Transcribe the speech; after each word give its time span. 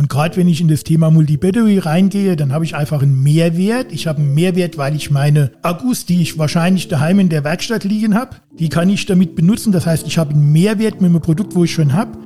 Und 0.00 0.08
gerade 0.08 0.34
wenn 0.38 0.48
ich 0.48 0.62
in 0.62 0.68
das 0.68 0.82
Thema 0.82 1.10
Multi-Battery 1.10 1.78
reingehe, 1.78 2.34
dann 2.34 2.54
habe 2.54 2.64
ich 2.64 2.74
einfach 2.74 3.02
einen 3.02 3.22
Mehrwert. 3.22 3.92
Ich 3.92 4.06
habe 4.06 4.20
einen 4.20 4.32
Mehrwert, 4.32 4.78
weil 4.78 4.96
ich 4.96 5.10
meine 5.10 5.52
Akkus, 5.60 6.06
die 6.06 6.22
ich 6.22 6.38
wahrscheinlich 6.38 6.88
daheim 6.88 7.20
in 7.20 7.28
der 7.28 7.44
Werkstatt 7.44 7.84
liegen 7.84 8.14
habe, 8.14 8.36
die 8.50 8.70
kann 8.70 8.88
ich 8.88 9.04
damit 9.04 9.36
benutzen. 9.36 9.72
Das 9.72 9.84
heißt, 9.84 10.06
ich 10.06 10.16
habe 10.16 10.30
einen 10.30 10.52
Mehrwert 10.52 11.02
mit 11.02 11.10
einem 11.10 11.20
Produkt, 11.20 11.54
wo 11.54 11.64
ich 11.64 11.74
schon 11.74 11.92
habe. 11.92 12.16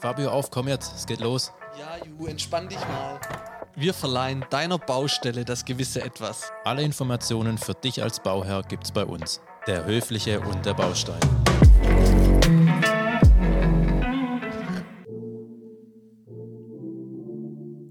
Fabio, 0.00 0.30
auf, 0.30 0.50
komm 0.50 0.66
jetzt, 0.66 0.92
es 0.96 1.06
geht 1.06 1.20
los. 1.20 1.52
Ja, 1.78 2.04
Ju, 2.04 2.26
entspann 2.26 2.68
dich 2.68 2.80
mal. 2.80 3.20
Wir 3.76 3.94
verleihen 3.94 4.44
deiner 4.50 4.78
Baustelle 4.78 5.44
das 5.44 5.64
gewisse 5.64 6.02
Etwas. 6.02 6.50
Alle 6.64 6.82
Informationen 6.82 7.58
für 7.58 7.74
dich 7.74 8.02
als 8.02 8.18
Bauherr 8.18 8.64
gibt's 8.68 8.90
bei 8.90 9.04
uns. 9.04 9.40
Der 9.68 9.84
Höfliche 9.84 10.40
und 10.40 10.66
der 10.66 10.74
Baustein. 10.74 11.20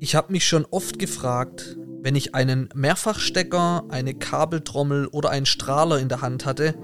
Ich 0.07 0.15
habe 0.15 0.31
mich 0.31 0.47
schon 0.47 0.65
oft 0.71 0.99
gefragt, 0.99 1.75
wenn 2.01 2.15
ich 2.15 2.33
einen 2.33 2.69
Mehrfachstecker, 2.73 3.83
eine 3.89 4.13
Kabeltrommel 4.13 5.07
oder 5.07 5.31
einen 5.31 5.45
Strahler 5.45 5.99
in 5.99 6.07
der 6.07 6.21
Hand 6.21 6.45
hatte, 6.45 6.75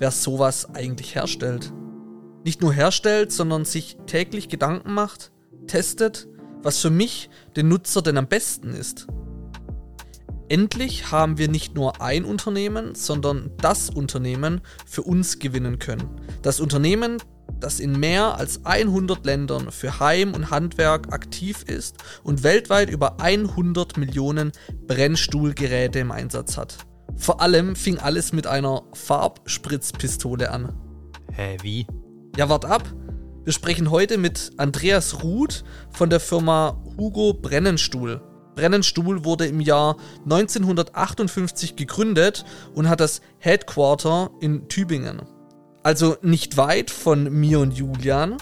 wer 0.00 0.10
sowas 0.10 0.74
eigentlich 0.74 1.14
herstellt. 1.14 1.72
Nicht 2.42 2.60
nur 2.60 2.72
herstellt, 2.72 3.30
sondern 3.30 3.64
sich 3.64 3.98
täglich 4.06 4.48
Gedanken 4.48 4.94
macht, 4.94 5.30
testet, 5.68 6.26
was 6.60 6.80
für 6.80 6.90
mich, 6.90 7.30
den 7.54 7.68
Nutzer, 7.68 8.02
denn 8.02 8.18
am 8.18 8.26
besten 8.26 8.74
ist. 8.74 9.06
Endlich 10.48 11.12
haben 11.12 11.38
wir 11.38 11.46
nicht 11.46 11.76
nur 11.76 12.02
ein 12.02 12.24
Unternehmen, 12.24 12.96
sondern 12.96 13.52
das 13.58 13.90
Unternehmen 13.90 14.60
für 14.86 15.02
uns 15.02 15.38
gewinnen 15.38 15.78
können. 15.78 16.20
Das 16.42 16.58
Unternehmen, 16.58 17.18
das 17.60 17.80
in 17.80 17.98
mehr 17.98 18.36
als 18.38 18.64
100 18.64 19.24
Ländern 19.24 19.70
für 19.70 20.00
Heim 20.00 20.34
und 20.34 20.50
Handwerk 20.50 21.12
aktiv 21.12 21.64
ist 21.66 21.96
und 22.22 22.42
weltweit 22.42 22.90
über 22.90 23.20
100 23.20 23.96
Millionen 23.96 24.52
Brennstuhlgeräte 24.86 26.00
im 26.00 26.10
Einsatz 26.10 26.56
hat. 26.56 26.78
Vor 27.16 27.40
allem 27.40 27.76
fing 27.76 27.98
alles 27.98 28.32
mit 28.32 28.46
einer 28.46 28.82
Farbspritzpistole 28.94 30.50
an. 30.50 30.72
Hä, 31.32 31.56
wie? 31.62 31.86
Ja, 32.36 32.48
wart 32.48 32.64
ab. 32.64 32.82
Wir 33.44 33.52
sprechen 33.52 33.90
heute 33.90 34.18
mit 34.18 34.52
Andreas 34.56 35.22
Ruth 35.22 35.64
von 35.90 36.10
der 36.10 36.20
Firma 36.20 36.80
Hugo 36.96 37.34
Brennenstuhl. 37.34 38.20
Brennenstuhl 38.54 39.24
wurde 39.24 39.46
im 39.46 39.60
Jahr 39.60 39.96
1958 40.24 41.74
gegründet 41.76 42.44
und 42.74 42.88
hat 42.88 43.00
das 43.00 43.20
Headquarter 43.38 44.30
in 44.40 44.68
Tübingen. 44.68 45.22
Also 45.82 46.16
nicht 46.22 46.56
weit 46.56 46.90
von 46.90 47.32
mir 47.32 47.58
und 47.58 47.72
Julian. 47.72 48.36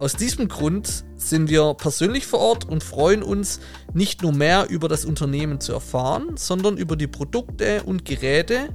Aus 0.00 0.14
diesem 0.14 0.48
Grund 0.48 1.04
sind 1.16 1.48
wir 1.48 1.74
persönlich 1.74 2.26
vor 2.26 2.40
Ort 2.40 2.68
und 2.68 2.82
freuen 2.82 3.22
uns, 3.22 3.60
nicht 3.94 4.22
nur 4.22 4.32
mehr 4.32 4.68
über 4.68 4.88
das 4.88 5.04
Unternehmen 5.04 5.60
zu 5.60 5.72
erfahren, 5.72 6.36
sondern 6.36 6.76
über 6.76 6.96
die 6.96 7.06
Produkte 7.06 7.84
und 7.84 8.04
Geräte, 8.04 8.70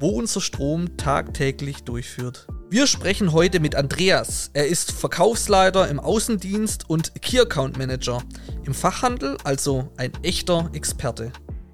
wo 0.00 0.08
unser 0.08 0.40
Strom 0.40 0.96
tagtäglich 0.96 1.84
durchführt. 1.84 2.48
Wir 2.68 2.88
sprechen 2.88 3.32
heute 3.32 3.60
mit 3.60 3.76
Andreas. 3.76 4.50
Er 4.54 4.66
ist 4.66 4.90
Verkaufsleiter 4.90 5.88
im 5.88 6.00
Außendienst 6.00 6.90
und 6.90 7.22
Key 7.22 7.38
Account 7.38 7.78
Manager 7.78 8.20
im 8.64 8.74
Fachhandel, 8.74 9.36
also 9.44 9.92
ein 9.98 10.10
echter 10.24 10.68
Experte. 10.72 11.30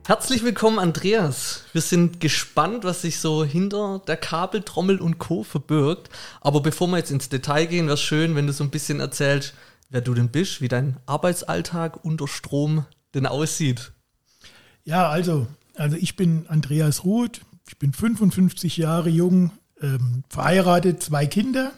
Herzlich 0.09 0.43
willkommen, 0.43 0.79
Andreas. 0.79 1.65
Wir 1.75 1.83
sind 1.83 2.19
gespannt, 2.19 2.83
was 2.83 3.03
sich 3.03 3.19
so 3.19 3.45
hinter 3.45 4.01
der 4.07 4.17
Kabeltrommel 4.17 5.03
und 5.03 5.19
Co. 5.19 5.43
verbirgt. 5.43 6.09
Aber 6.41 6.63
bevor 6.63 6.89
wir 6.89 6.97
jetzt 6.97 7.11
ins 7.11 7.29
Detail 7.29 7.67
gehen, 7.67 7.85
wäre 7.85 7.97
es 7.97 8.01
schön, 8.01 8.35
wenn 8.35 8.47
du 8.47 8.55
so 8.55 8.65
ein 8.65 8.71
bisschen 8.71 9.01
erzählst, 9.01 9.53
wer 9.91 10.01
du 10.01 10.15
denn 10.15 10.31
bist, 10.31 10.63
wie 10.63 10.69
dein 10.69 10.97
Arbeitsalltag 11.05 12.07
unter 12.07 12.27
Strom 12.27 12.87
denn 13.13 13.27
aussieht. 13.27 13.93
Ja, 14.83 15.11
also, 15.11 15.47
also 15.75 15.99
ich 15.99 16.17
bin 16.17 16.47
Andreas 16.49 17.05
Ruth, 17.05 17.43
ich 17.69 17.79
bin 17.79 17.93
55 17.93 18.79
Jahre 18.79 19.11
jung, 19.11 19.51
ähm, 19.83 20.25
verheiratet, 20.31 21.03
zwei 21.03 21.27
Kinder 21.27 21.71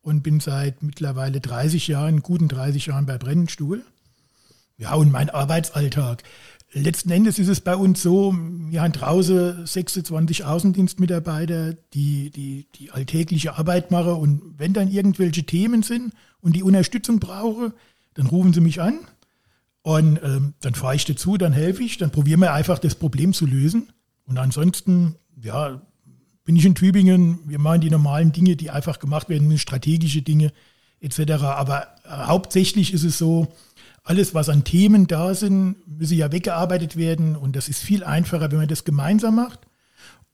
und 0.00 0.24
bin 0.24 0.40
seit 0.40 0.82
mittlerweile 0.82 1.40
30 1.40 1.86
Jahren, 1.86 2.22
guten 2.22 2.48
30 2.48 2.86
Jahren 2.86 3.06
bei 3.06 3.18
Brennenstuhl. 3.18 3.84
Ja, 4.78 4.94
und 4.94 5.12
mein 5.12 5.30
Arbeitsalltag 5.30 6.24
letzten 6.72 7.10
Endes 7.10 7.38
ist 7.38 7.48
es 7.48 7.60
bei 7.60 7.76
uns 7.76 8.02
so, 8.02 8.34
wir 8.34 8.82
haben 8.82 8.92
draußen 8.92 9.66
26 9.66 10.44
Außendienstmitarbeiter, 10.44 11.74
die, 11.94 12.30
die 12.30 12.66
die 12.74 12.90
alltägliche 12.90 13.56
Arbeit 13.56 13.90
machen. 13.90 14.14
Und 14.14 14.54
wenn 14.58 14.72
dann 14.72 14.90
irgendwelche 14.90 15.44
Themen 15.44 15.82
sind 15.82 16.12
und 16.40 16.56
die 16.56 16.62
Unterstützung 16.62 17.20
brauche, 17.20 17.72
dann 18.14 18.26
rufen 18.26 18.52
sie 18.52 18.60
mich 18.60 18.80
an. 18.80 19.00
Und 19.82 20.20
ähm, 20.22 20.54
dann 20.60 20.74
fahre 20.74 20.94
ich 20.94 21.04
dazu, 21.04 21.36
dann 21.36 21.52
helfe 21.52 21.82
ich, 21.82 21.98
dann 21.98 22.10
probieren 22.10 22.40
wir 22.40 22.52
einfach 22.52 22.78
das 22.78 22.94
Problem 22.94 23.32
zu 23.32 23.46
lösen. 23.46 23.88
Und 24.26 24.38
ansonsten, 24.38 25.16
ja, 25.42 25.82
bin 26.44 26.56
ich 26.56 26.64
in 26.64 26.74
Tübingen, 26.74 27.40
wir 27.46 27.58
machen 27.58 27.80
die 27.80 27.90
normalen 27.90 28.32
Dinge, 28.32 28.56
die 28.56 28.70
einfach 28.70 28.98
gemacht 28.98 29.28
werden, 29.28 29.56
strategische 29.58 30.22
Dinge 30.22 30.52
etc. 31.00 31.32
Aber 31.42 31.88
äh, 32.04 32.10
hauptsächlich 32.10 32.92
ist 32.92 33.04
es 33.04 33.18
so, 33.18 33.52
alles, 34.04 34.34
was 34.34 34.48
an 34.48 34.64
Themen 34.64 35.06
da 35.06 35.34
sind, 35.34 35.76
müsse 35.86 36.14
ja 36.14 36.32
weggearbeitet 36.32 36.96
werden. 36.96 37.36
Und 37.36 37.54
das 37.54 37.68
ist 37.68 37.80
viel 37.80 38.04
einfacher, 38.04 38.50
wenn 38.50 38.58
man 38.58 38.68
das 38.68 38.84
gemeinsam 38.84 39.36
macht. 39.36 39.60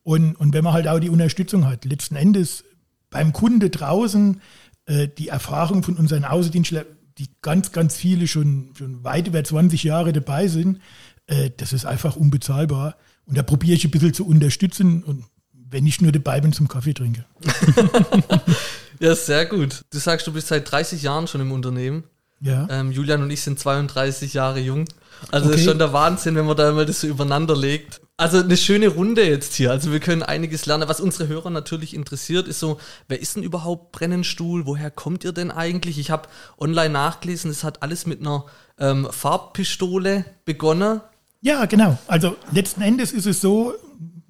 Und, 0.03 0.37
und 0.37 0.55
wenn 0.55 0.65
man 0.65 0.73
halt 0.73 0.89
auch 0.89 1.01
die 1.01 1.11
Unterstützung 1.11 1.67
hat. 1.67 1.85
Letzten 1.85 2.17
Endes 2.17 2.65
beim 3.11 3.33
Kunde 3.33 3.69
draußen 3.71 4.41
äh, 4.87 5.09
die 5.09 5.29
Erfahrung 5.29 5.83
von 5.83 5.97
unseren 5.97 6.25
Außendienstlern, 6.25 6.87
die 7.19 7.29
ganz, 7.43 7.73
ganz 7.73 7.97
viele 7.97 8.27
schon, 8.27 8.71
schon 8.77 9.05
weit 9.05 9.29
über 9.29 9.43
20 9.43 9.83
Jahre 9.83 10.13
dabei 10.13 10.49
sind, 10.49 10.81
äh, 11.27 11.51
das 11.57 11.73
ist 11.73 11.85
einfach 11.85 12.17
unbezahlbar. 12.17 12.97
Und 13.27 13.37
da 13.37 13.43
probiere 13.43 13.75
ich 13.75 13.85
ein 13.85 13.91
bisschen 13.91 14.15
zu 14.15 14.27
unterstützen 14.27 15.03
und 15.03 15.25
wenn 15.71 15.87
ich 15.87 16.01
nur 16.01 16.13
dabei 16.13 16.41
bin 16.41 16.55
zum 16.55 16.69
Kaffee 16.69 16.95
trinke. 16.95 17.27
ja, 19.01 19.15
sehr 19.15 19.45
gut. 19.45 19.85
Du 19.91 19.99
sagst, 19.99 20.27
du 20.27 20.33
bist 20.33 20.49
seit 20.49 20.71
30 20.71 21.03
Jahren 21.03 21.27
schon 21.27 21.43
im 21.43 21.53
Unternehmen. 21.53 22.05
Ja. 22.41 22.67
Ähm, 22.71 22.93
Julian 22.93 23.23
und 23.23 23.31
ich 23.31 23.43
sind 23.43 23.59
32 23.59 24.35
Jahre 24.35 24.61
jung. 24.61 24.85
Also 25.31 25.47
okay. 25.47 25.53
das 25.53 25.61
ist 25.61 25.67
schon 25.67 25.79
der 25.79 25.93
Wahnsinn, 25.93 26.37
wenn 26.37 26.47
man 26.47 26.57
da 26.57 26.73
mal 26.73 26.87
das 26.87 27.01
so 27.01 27.07
übereinander 27.07 27.57
legt. 27.57 28.01
Also 28.17 28.39
eine 28.39 28.57
schöne 28.57 28.89
Runde 28.89 29.29
jetzt 29.29 29.55
hier. 29.55 29.71
Also 29.71 29.93
wir 29.93 30.01
können 30.01 30.23
einiges 30.23 30.67
lernen. 30.67 30.89
Was 30.89 31.01
unsere 31.01 31.29
Hörer 31.29 31.51
natürlich 31.51 31.95
interessiert, 31.95 32.49
ist 32.49 32.59
so, 32.59 32.79
wer 33.07 33.21
ist 33.21 33.37
denn 33.37 33.43
überhaupt 33.43 33.93
Brennenstuhl? 33.93 34.67
Woher 34.67 34.91
kommt 34.91 35.25
ihr 35.25 35.33
denn 35.33 35.51
eigentlich? 35.51 35.99
Ich 35.99 36.11
habe 36.11 36.29
online 36.59 36.91
nachgelesen, 36.91 37.51
es 37.51 37.63
hat 37.63 37.83
alles 37.83 38.07
mit 38.07 38.21
einer 38.21 38.45
ähm, 38.79 39.09
Farbpistole 39.11 40.25
begonnen. 40.45 41.01
Ja, 41.41 41.67
genau. 41.67 41.97
Also 42.09 42.37
letzten 42.51 42.83
Endes 42.83 43.13
ist 43.13 43.27
es 43.27 43.41
so, 43.41 43.75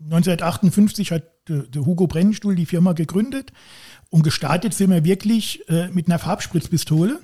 1958 0.05 1.13
hat 1.13 1.23
der, 1.49 1.63
der 1.63 1.87
Hugo 1.87 2.07
Brennenstuhl 2.07 2.55
die 2.55 2.67
Firma 2.67 2.93
gegründet 2.93 3.53
und 4.11 4.23
gestartet 4.23 4.75
sind 4.75 4.91
wir 4.91 5.05
wirklich 5.05 5.69
äh, 5.69 5.89
mit 5.89 6.09
einer 6.09 6.19
Farbspritzpistole. 6.19 7.21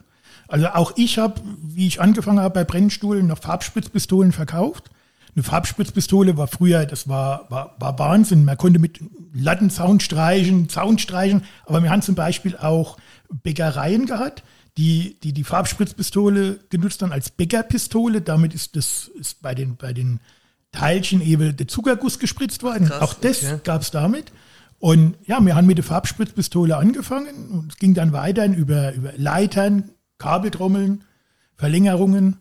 Also 0.49 0.69
auch 0.69 0.93
ich 0.97 1.19
habe, 1.19 1.41
wie 1.63 1.87
ich 1.87 2.01
angefangen 2.01 2.41
habe 2.41 2.55
bei 2.55 2.65
Brennstuhlen, 2.65 3.27
noch 3.27 3.39
Farbspritzpistolen 3.39 4.33
verkauft. 4.33 4.91
Eine 5.35 5.43
Farbspritzpistole 5.43 6.37
war 6.37 6.47
früher, 6.47 6.87
das 6.87 7.09
war, 7.09 7.47
war, 7.51 7.75
war 7.79 7.99
Wahnsinn. 7.99 8.45
Man 8.45 8.57
konnte 8.57 8.79
mit 8.79 9.01
Latten 9.33 9.69
Zaun 9.69 9.99
streichen, 9.99 10.69
Zaun 10.69 10.99
streichen, 10.99 11.43
aber 11.67 11.83
wir 11.83 11.91
haben 11.91 12.03
zum 12.03 12.15
Beispiel 12.15 12.57
auch 12.57 12.99
Bäckereien 13.43 14.07
gehabt, 14.07 14.45
die 14.77 15.17
die, 15.23 15.33
die 15.33 15.45
Farbspritzpistole 15.45 16.61
genutzt 16.71 17.03
haben 17.03 17.13
als 17.13 17.31
Bäckerpistole. 17.31 18.21
Damit 18.21 18.55
ist 18.55 18.77
das 18.77 19.11
ist 19.19 19.43
bei 19.43 19.55
den, 19.55 19.77
bei 19.77 19.93
den 19.93 20.21
Teilchen 20.71 21.21
eben 21.21 21.57
der 21.57 21.69
Zuckerguss 21.69 22.19
gespritzt 22.19 22.63
worden. 22.63 22.89
Krass, 22.89 23.03
auch 23.03 23.15
das 23.15 23.45
okay. 23.45 23.61
gab 23.65 23.83
es 23.83 23.91
damit. 23.91 24.33
Und 24.79 25.17
ja, 25.27 25.41
wir 25.45 25.57
haben 25.57 25.67
mit 25.67 25.79
der 25.79 25.85
Farbspritzpistole 25.85 26.77
angefangen 26.77 27.49
und 27.49 27.73
es 27.73 27.79
ging 27.79 27.95
dann 27.95 28.13
weiter 28.13 28.45
über, 28.47 28.93
über 28.93 29.13
Leitern, 29.17 29.91
Kabeltrommeln, 30.19 31.05
Verlängerungen, 31.57 32.39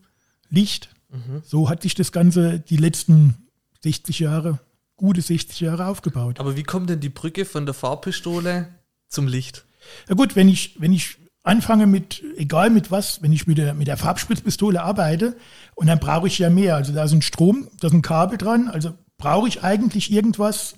Licht. 0.49 0.89
Mhm. 1.09 1.41
So 1.43 1.69
hat 1.69 1.81
sich 1.81 1.95
das 1.95 2.11
Ganze 2.11 2.59
die 2.59 2.77
letzten 2.77 3.35
60 3.83 4.19
Jahre, 4.19 4.59
gute 4.95 5.21
60 5.21 5.59
Jahre 5.59 5.87
aufgebaut. 5.87 6.39
Aber 6.39 6.55
wie 6.55 6.63
kommt 6.63 6.89
denn 6.89 6.99
die 6.99 7.09
Brücke 7.09 7.45
von 7.45 7.65
der 7.65 7.73
Farbpistole 7.73 8.69
zum 9.07 9.27
Licht? 9.27 9.65
Ja 10.07 10.15
gut, 10.15 10.35
wenn 10.35 10.47
ich, 10.47 10.79
wenn 10.79 10.93
ich 10.93 11.17
anfange 11.43 11.87
mit, 11.87 12.23
egal 12.37 12.69
mit 12.69 12.89
was, 12.89 13.21
wenn 13.21 13.33
ich 13.33 13.47
mit 13.47 13.57
der, 13.57 13.73
mit 13.73 13.87
der 13.87 13.97
Farbspritzpistole 13.97 14.81
arbeite, 14.81 15.35
und 15.75 15.87
dann 15.87 15.99
brauche 15.99 16.27
ich 16.27 16.39
ja 16.39 16.49
mehr. 16.49 16.75
Also 16.75 16.93
da 16.93 17.03
ist 17.03 17.11
ein 17.11 17.21
Strom, 17.21 17.67
da 17.79 17.87
ist 17.87 17.93
ein 17.93 18.01
Kabel 18.01 18.37
dran, 18.37 18.69
also 18.69 18.93
brauche 19.17 19.47
ich 19.47 19.63
eigentlich 19.63 20.11
irgendwas, 20.11 20.75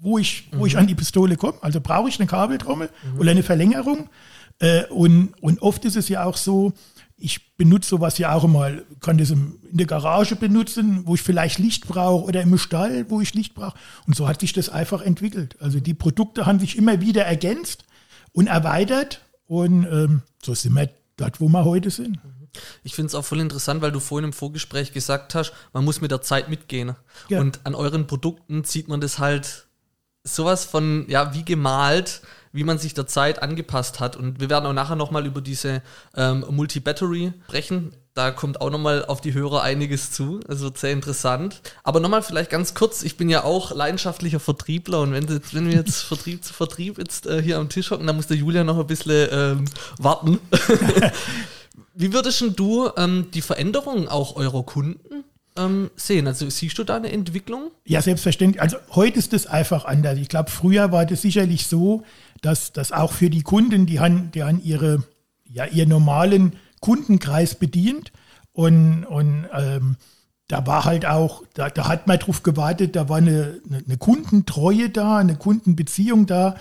wo 0.00 0.18
ich, 0.18 0.48
wo 0.52 0.60
mhm. 0.60 0.66
ich 0.66 0.78
an 0.78 0.86
die 0.86 0.94
Pistole 0.94 1.36
komme. 1.36 1.58
Also 1.60 1.80
brauche 1.80 2.08
ich 2.08 2.18
eine 2.18 2.26
Kabeltrommel 2.26 2.88
mhm. 2.88 3.20
oder 3.20 3.30
eine 3.30 3.42
Verlängerung. 3.42 4.08
Äh, 4.58 4.86
und, 4.86 5.34
und 5.40 5.62
oft 5.62 5.84
ist 5.84 5.96
es 5.96 6.08
ja 6.08 6.24
auch 6.24 6.36
so, 6.36 6.72
ich 7.16 7.56
benutze 7.56 7.90
sowas 7.90 8.18
ja 8.18 8.32
auch 8.32 8.46
mal, 8.46 8.84
kann 9.00 9.18
das 9.18 9.30
in 9.30 9.58
der 9.70 9.86
Garage 9.86 10.36
benutzen, 10.36 11.02
wo 11.04 11.16
ich 11.16 11.22
vielleicht 11.22 11.58
Licht 11.58 11.86
brauche 11.88 12.24
oder 12.24 12.42
im 12.42 12.56
Stall, 12.58 13.06
wo 13.10 13.20
ich 13.20 13.34
Licht 13.34 13.54
brauche. 13.54 13.76
Und 14.06 14.14
so 14.14 14.28
hat 14.28 14.40
sich 14.40 14.52
das 14.52 14.68
einfach 14.68 15.02
entwickelt. 15.02 15.56
Also 15.60 15.80
die 15.80 15.94
Produkte 15.94 16.46
haben 16.46 16.60
sich 16.60 16.78
immer 16.78 17.00
wieder 17.00 17.24
ergänzt 17.24 17.84
und 18.32 18.46
erweitert 18.46 19.22
und 19.46 19.84
ähm, 19.84 20.22
so 20.42 20.54
sind 20.54 20.74
wir 20.74 20.90
dort, 21.16 21.40
wo 21.40 21.48
wir 21.48 21.64
heute 21.64 21.90
sind. 21.90 22.18
Ich 22.82 22.94
finde 22.94 23.08
es 23.08 23.14
auch 23.14 23.24
voll 23.24 23.40
interessant, 23.40 23.82
weil 23.82 23.92
du 23.92 24.00
vorhin 24.00 24.26
im 24.26 24.32
Vorgespräch 24.32 24.92
gesagt 24.92 25.34
hast, 25.34 25.52
man 25.72 25.84
muss 25.84 26.00
mit 26.00 26.10
der 26.10 26.22
Zeit 26.22 26.48
mitgehen. 26.48 26.94
Ja. 27.28 27.40
Und 27.40 27.60
an 27.64 27.74
euren 27.74 28.06
Produkten 28.06 28.64
sieht 28.64 28.88
man 28.88 29.00
das 29.00 29.18
halt 29.18 29.67
sowas 30.34 30.64
von, 30.64 31.04
ja, 31.08 31.34
wie 31.34 31.44
gemalt, 31.44 32.22
wie 32.52 32.64
man 32.64 32.78
sich 32.78 32.94
der 32.94 33.06
Zeit 33.06 33.42
angepasst 33.42 34.00
hat. 34.00 34.16
Und 34.16 34.40
wir 34.40 34.50
werden 34.50 34.66
auch 34.66 34.72
nachher 34.72 34.96
nochmal 34.96 35.26
über 35.26 35.40
diese 35.40 35.82
ähm, 36.16 36.44
Multi-Battery 36.50 37.32
sprechen. 37.46 37.92
Da 38.14 38.32
kommt 38.32 38.60
auch 38.60 38.70
nochmal 38.70 39.04
auf 39.04 39.20
die 39.20 39.34
Hörer 39.34 39.62
einiges 39.62 40.10
zu. 40.10 40.40
Es 40.48 40.60
wird 40.60 40.76
sehr 40.76 40.92
interessant. 40.92 41.60
Aber 41.84 42.00
nochmal 42.00 42.22
vielleicht 42.22 42.50
ganz 42.50 42.74
kurz, 42.74 43.02
ich 43.02 43.16
bin 43.16 43.28
ja 43.28 43.44
auch 43.44 43.70
leidenschaftlicher 43.70 44.40
Vertriebler 44.40 45.02
und 45.02 45.12
wenn, 45.12 45.28
jetzt, 45.28 45.54
wenn 45.54 45.66
wir 45.66 45.74
jetzt 45.74 46.02
Vertrieb 46.02 46.42
zu 46.42 46.52
Vertrieb 46.52 46.98
jetzt 46.98 47.26
äh, 47.26 47.40
hier 47.40 47.58
am 47.58 47.68
Tisch 47.68 47.90
hocken, 47.92 48.06
dann 48.06 48.16
muss 48.16 48.26
der 48.26 48.36
Julian 48.36 48.66
noch 48.66 48.78
ein 48.78 48.86
bisschen 48.86 49.28
ähm, 49.30 49.64
warten. 49.98 50.40
Wie 51.94 52.12
würdest 52.12 52.44
du 52.56 52.90
ähm, 52.96 53.28
die 53.34 53.42
Veränderung 53.42 54.08
auch 54.08 54.36
eurer 54.36 54.64
Kunden 54.64 55.24
ähm, 55.58 55.90
sehen? 55.96 56.26
Also 56.26 56.48
siehst 56.48 56.78
du 56.78 56.84
da 56.84 56.96
eine 56.96 57.12
Entwicklung? 57.12 57.70
Ja, 57.84 58.00
selbstverständlich. 58.00 58.62
Also 58.62 58.76
heute 58.90 59.18
ist 59.18 59.32
es 59.32 59.46
einfach 59.46 59.84
anders. 59.84 60.18
Ich 60.18 60.28
glaube, 60.28 60.50
früher 60.50 60.92
war 60.92 61.04
das 61.04 61.22
sicherlich 61.22 61.66
so, 61.66 62.04
dass 62.40 62.72
das 62.72 62.92
auch 62.92 63.12
für 63.12 63.30
die 63.30 63.42
Kunden, 63.42 63.86
die 63.86 64.00
haben, 64.00 64.30
die 64.30 64.42
haben 64.42 64.62
ihre, 64.62 65.02
ja, 65.44 65.66
ihren 65.66 65.88
normalen 65.88 66.52
Kundenkreis 66.80 67.56
bedient 67.56 68.12
und, 68.52 69.04
und 69.04 69.46
ähm, 69.52 69.96
da 70.48 70.66
war 70.66 70.84
halt 70.84 71.04
auch, 71.04 71.44
da, 71.54 71.68
da 71.68 71.88
hat 71.88 72.06
man 72.06 72.18
drauf 72.18 72.42
gewartet, 72.42 72.96
da 72.96 73.08
war 73.08 73.18
eine, 73.18 73.60
eine 73.70 73.98
Kundentreue 73.98 74.88
da, 74.88 75.18
eine 75.18 75.36
Kundenbeziehung 75.36 76.26
da, 76.26 76.56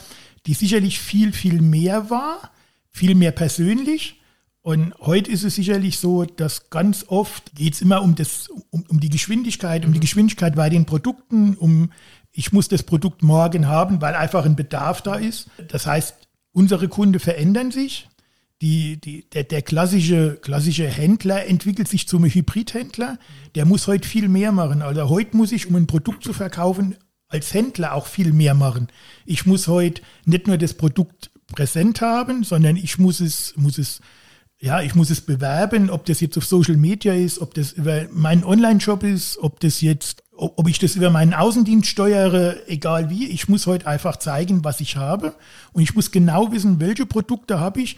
die 0.46 0.54
sicherlich 0.54 1.00
viel, 1.00 1.32
viel 1.32 1.62
mehr 1.62 2.10
war, 2.10 2.52
viel 2.92 3.16
mehr 3.16 3.32
persönlich. 3.32 4.17
Und 4.68 4.94
heute 5.00 5.32
ist 5.32 5.46
es 5.46 5.56
sicherlich 5.56 5.98
so, 5.98 6.26
dass 6.26 6.70
ganz 6.70 7.06
oft 7.08 7.56
geht 7.56 7.76
es 7.76 7.82
immer 7.82 8.02
um, 8.02 8.16
das, 8.16 8.50
um, 8.70 8.84
um 8.90 9.00
die 9.00 9.08
Geschwindigkeit, 9.08 9.86
um 9.86 9.94
die 9.94 10.02
Geschwindigkeit 10.02 10.56
bei 10.56 10.70
den 10.70 10.86
Produkten, 10.86 11.56
um 11.56 11.94
ich 12.34 12.52
muss 12.52 12.68
das 12.68 12.84
Produkt 12.84 13.24
morgen 13.24 13.70
haben, 13.70 14.02
weil 14.02 14.14
einfach 14.14 14.44
ein 14.44 14.58
Bedarf 14.58 15.02
da 15.02 15.16
ist. 15.16 15.50
Das 15.70 15.88
heißt, 15.88 16.28
unsere 16.52 16.90
Kunden 16.90 17.22
verändern 17.22 17.72
sich. 17.72 18.10
Die, 18.62 19.00
die, 19.00 19.30
der, 19.30 19.46
der 19.46 19.62
klassische, 19.62 20.36
klassische 20.42 20.90
Händler 20.90 21.46
entwickelt 21.46 21.88
sich 21.88 22.06
zum 22.06 22.26
Hybridhändler. 22.26 23.20
Der 23.56 23.64
muss 23.64 23.88
heute 23.88 24.06
viel 24.06 24.28
mehr 24.28 24.52
machen. 24.52 24.82
Also 24.82 25.08
heute 25.08 25.38
muss 25.38 25.54
ich, 25.54 25.68
um 25.68 25.78
ein 25.78 25.88
Produkt 25.88 26.26
zu 26.26 26.34
verkaufen, 26.34 26.98
als 27.30 27.54
Händler 27.54 27.94
auch 27.94 28.06
viel 28.06 28.34
mehr 28.34 28.54
machen. 28.54 28.90
Ich 29.26 29.46
muss 29.46 29.70
heute 29.70 30.02
nicht 30.26 30.46
nur 30.46 30.58
das 30.58 30.74
Produkt 30.74 31.32
präsent 31.56 32.02
haben, 32.02 32.44
sondern 32.44 32.76
ich 32.76 32.98
muss 32.98 33.22
es, 33.22 33.54
muss 33.56 33.78
es 33.78 34.02
ja, 34.60 34.82
ich 34.82 34.96
muss 34.96 35.10
es 35.10 35.22
bewerben, 35.22 35.90
ob 35.90 36.06
das 36.06 36.20
jetzt 36.20 36.38
auf 36.38 36.46
Social 36.46 36.78
Media 36.78 37.14
ist, 37.14 37.40
ob 37.40 37.54
das 37.54 37.74
über 37.74 38.08
meinen 38.12 38.44
Online-Shop 38.44 39.04
ist, 39.04 39.38
ob 39.38 39.60
das 39.60 39.82
jetzt, 39.82 40.24
ob 40.32 40.68
ich 40.68 40.80
das 40.80 40.96
über 40.96 41.12
meinen 41.12 41.36
Außendienst 41.36 41.88
steuere, 41.88 42.68
egal 42.68 43.12
wie. 43.12 43.28
Ich 43.28 43.48
muss 43.48 43.68
heute 43.68 43.86
einfach 43.86 44.18
zeigen, 44.18 44.64
was 44.64 44.82
ich 44.82 44.96
habe. 44.96 45.36
Und 45.74 45.84
ich 45.84 45.94
muss 45.94 46.10
genau 46.10 46.52
wissen, 46.52 46.80
welche 46.80 47.06
Produkte 47.06 47.60
habe 47.60 47.82
ich 47.82 47.98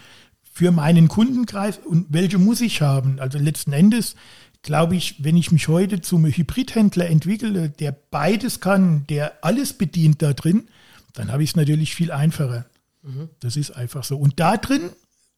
für 0.52 0.70
meinen 0.70 1.08
Kundenkreis 1.08 1.78
und 1.78 2.06
welche 2.10 2.36
muss 2.36 2.60
ich 2.60 2.82
haben. 2.82 3.20
Also 3.20 3.38
letzten 3.38 3.72
Endes 3.72 4.14
glaube 4.62 4.96
ich, 4.96 5.24
wenn 5.24 5.38
ich 5.38 5.52
mich 5.52 5.68
heute 5.68 6.02
zum 6.02 6.26
Hybridhändler 6.26 7.08
entwickle, 7.08 7.70
der 7.70 7.92
beides 7.92 8.60
kann, 8.60 9.06
der 9.08 9.42
alles 9.42 9.72
bedient 9.72 10.20
da 10.20 10.34
drin, 10.34 10.68
dann 11.14 11.32
habe 11.32 11.42
ich 11.42 11.50
es 11.50 11.56
natürlich 11.56 11.94
viel 11.94 12.12
einfacher. 12.12 12.66
Mhm. 13.02 13.30
Das 13.40 13.56
ist 13.56 13.70
einfach 13.70 14.04
so. 14.04 14.18
Und 14.18 14.38
da 14.38 14.58
drin 14.58 14.90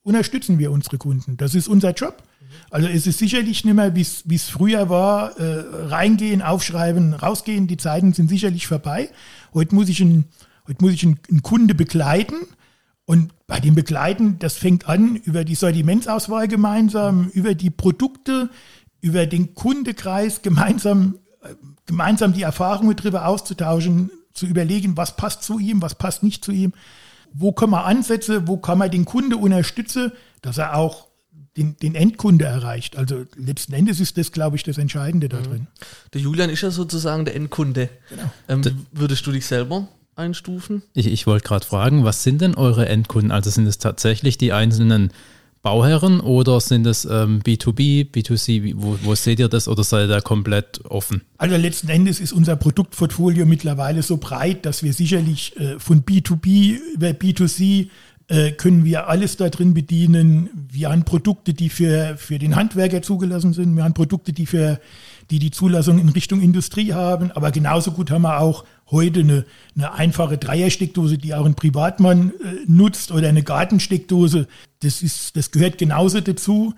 unterstützen 0.02 0.58
wir 0.58 0.72
unsere 0.72 0.98
Kunden. 0.98 1.36
Das 1.36 1.54
ist 1.54 1.68
unser 1.68 1.92
Job. 1.92 2.22
Also 2.70 2.88
es 2.88 3.06
ist 3.06 3.18
sicherlich 3.18 3.64
nicht 3.64 3.74
mehr, 3.74 3.94
wie 3.94 4.34
es 4.34 4.48
früher 4.48 4.88
war, 4.88 5.38
äh, 5.38 5.86
reingehen, 5.86 6.42
aufschreiben, 6.42 7.14
rausgehen. 7.14 7.66
Die 7.66 7.76
Zeiten 7.76 8.12
sind 8.12 8.28
sicherlich 8.28 8.66
vorbei. 8.66 9.10
Heute 9.54 9.74
muss 9.74 9.88
ich 9.88 10.00
einen, 10.02 10.26
heute 10.66 10.82
muss 10.82 10.92
ich 10.92 11.04
einen, 11.04 11.18
einen 11.30 11.42
Kunde 11.42 11.74
begleiten. 11.74 12.36
Und 13.04 13.32
bei 13.46 13.58
dem 13.60 13.74
Begleiten, 13.74 14.38
das 14.38 14.56
fängt 14.56 14.88
an 14.88 15.16
über 15.16 15.44
die 15.44 15.54
Sortimentsauswahl 15.54 16.48
gemeinsam, 16.48 17.28
über 17.28 17.54
die 17.54 17.70
Produkte, 17.70 18.50
über 19.00 19.26
den 19.26 19.54
Kundekreis 19.54 20.42
gemeinsam, 20.42 21.18
äh, 21.42 21.54
gemeinsam 21.86 22.32
die 22.32 22.42
Erfahrungen 22.42 22.96
darüber 22.96 23.26
auszutauschen, 23.26 24.10
zu 24.32 24.46
überlegen, 24.46 24.96
was 24.96 25.16
passt 25.16 25.42
zu 25.42 25.58
ihm, 25.58 25.82
was 25.82 25.94
passt 25.94 26.22
nicht 26.22 26.44
zu 26.44 26.52
ihm 26.52 26.72
wo 27.34 27.52
kann 27.52 27.70
man 27.70 27.84
Ansätze, 27.84 28.46
wo 28.46 28.56
kann 28.56 28.78
man 28.78 28.90
den 28.90 29.04
Kunde 29.04 29.36
unterstützen, 29.36 30.12
dass 30.40 30.58
er 30.58 30.76
auch 30.76 31.08
den, 31.56 31.76
den 31.76 31.94
Endkunde 31.94 32.46
erreicht. 32.46 32.96
Also 32.96 33.24
letzten 33.36 33.74
Endes 33.74 34.00
ist 34.00 34.16
das, 34.16 34.32
glaube 34.32 34.56
ich, 34.56 34.62
das 34.62 34.78
Entscheidende 34.78 35.28
da 35.28 35.38
mhm. 35.38 35.44
drin. 35.44 35.66
Der 36.14 36.20
Julian 36.20 36.50
ist 36.50 36.62
ja 36.62 36.70
sozusagen 36.70 37.24
der 37.24 37.34
Endkunde. 37.34 37.90
Genau. 38.08 38.32
Ähm, 38.48 38.86
würdest 38.92 39.26
du 39.26 39.32
dich 39.32 39.46
selber 39.46 39.88
einstufen? 40.16 40.82
Ich, 40.94 41.06
ich 41.06 41.26
wollte 41.26 41.46
gerade 41.46 41.66
fragen, 41.66 42.04
was 42.04 42.22
sind 42.22 42.40
denn 42.40 42.54
eure 42.54 42.88
Endkunden? 42.88 43.32
Also 43.32 43.50
sind 43.50 43.66
es 43.66 43.78
tatsächlich 43.78 44.38
die 44.38 44.52
einzelnen 44.52 45.12
Bauherren 45.62 46.18
oder 46.20 46.60
sind 46.60 46.86
es 46.86 47.04
ähm, 47.04 47.40
B2B, 47.40 48.10
B2C? 48.10 48.74
Wo, 48.76 48.98
wo, 49.02 49.14
seht 49.14 49.38
ihr 49.38 49.48
das 49.48 49.68
oder 49.68 49.84
seid 49.84 50.08
ihr 50.08 50.08
da 50.08 50.20
komplett 50.20 50.84
offen? 50.86 51.22
Also 51.38 51.56
letzten 51.56 51.88
Endes 51.88 52.18
ist 52.18 52.32
unser 52.32 52.56
Produktportfolio 52.56 53.46
mittlerweile 53.46 54.02
so 54.02 54.16
breit, 54.16 54.66
dass 54.66 54.82
wir 54.82 54.92
sicherlich 54.92 55.56
äh, 55.58 55.78
von 55.78 56.02
B2B 56.02 56.78
über 56.94 57.10
B2C 57.10 57.88
äh, 58.28 58.52
können 58.52 58.84
wir 58.84 59.08
alles 59.08 59.36
da 59.36 59.50
drin 59.50 59.72
bedienen. 59.72 60.50
Wir 60.70 60.90
haben 60.90 61.04
Produkte, 61.04 61.54
die 61.54 61.68
für, 61.68 62.16
für 62.16 62.40
den 62.40 62.56
Handwerker 62.56 63.02
zugelassen 63.02 63.52
sind. 63.52 63.76
Wir 63.76 63.84
haben 63.84 63.94
Produkte, 63.94 64.32
die 64.32 64.46
für 64.46 64.80
die 65.32 65.38
die 65.38 65.50
Zulassung 65.50 65.98
in 65.98 66.10
Richtung 66.10 66.42
Industrie 66.42 66.92
haben. 66.92 67.32
Aber 67.32 67.50
genauso 67.50 67.92
gut 67.92 68.10
haben 68.10 68.22
wir 68.22 68.38
auch 68.38 68.64
heute 68.90 69.20
eine, 69.20 69.46
eine 69.74 69.94
einfache 69.94 70.36
Dreiersteckdose, 70.36 71.16
die 71.16 71.34
auch 71.34 71.46
ein 71.46 71.54
Privatmann 71.54 72.32
äh, 72.44 72.64
nutzt 72.66 73.10
oder 73.12 73.28
eine 73.28 73.42
Gartensteckdose. 73.42 74.46
Das, 74.80 75.00
ist, 75.00 75.34
das 75.34 75.50
gehört 75.50 75.78
genauso 75.78 76.20
dazu. 76.20 76.74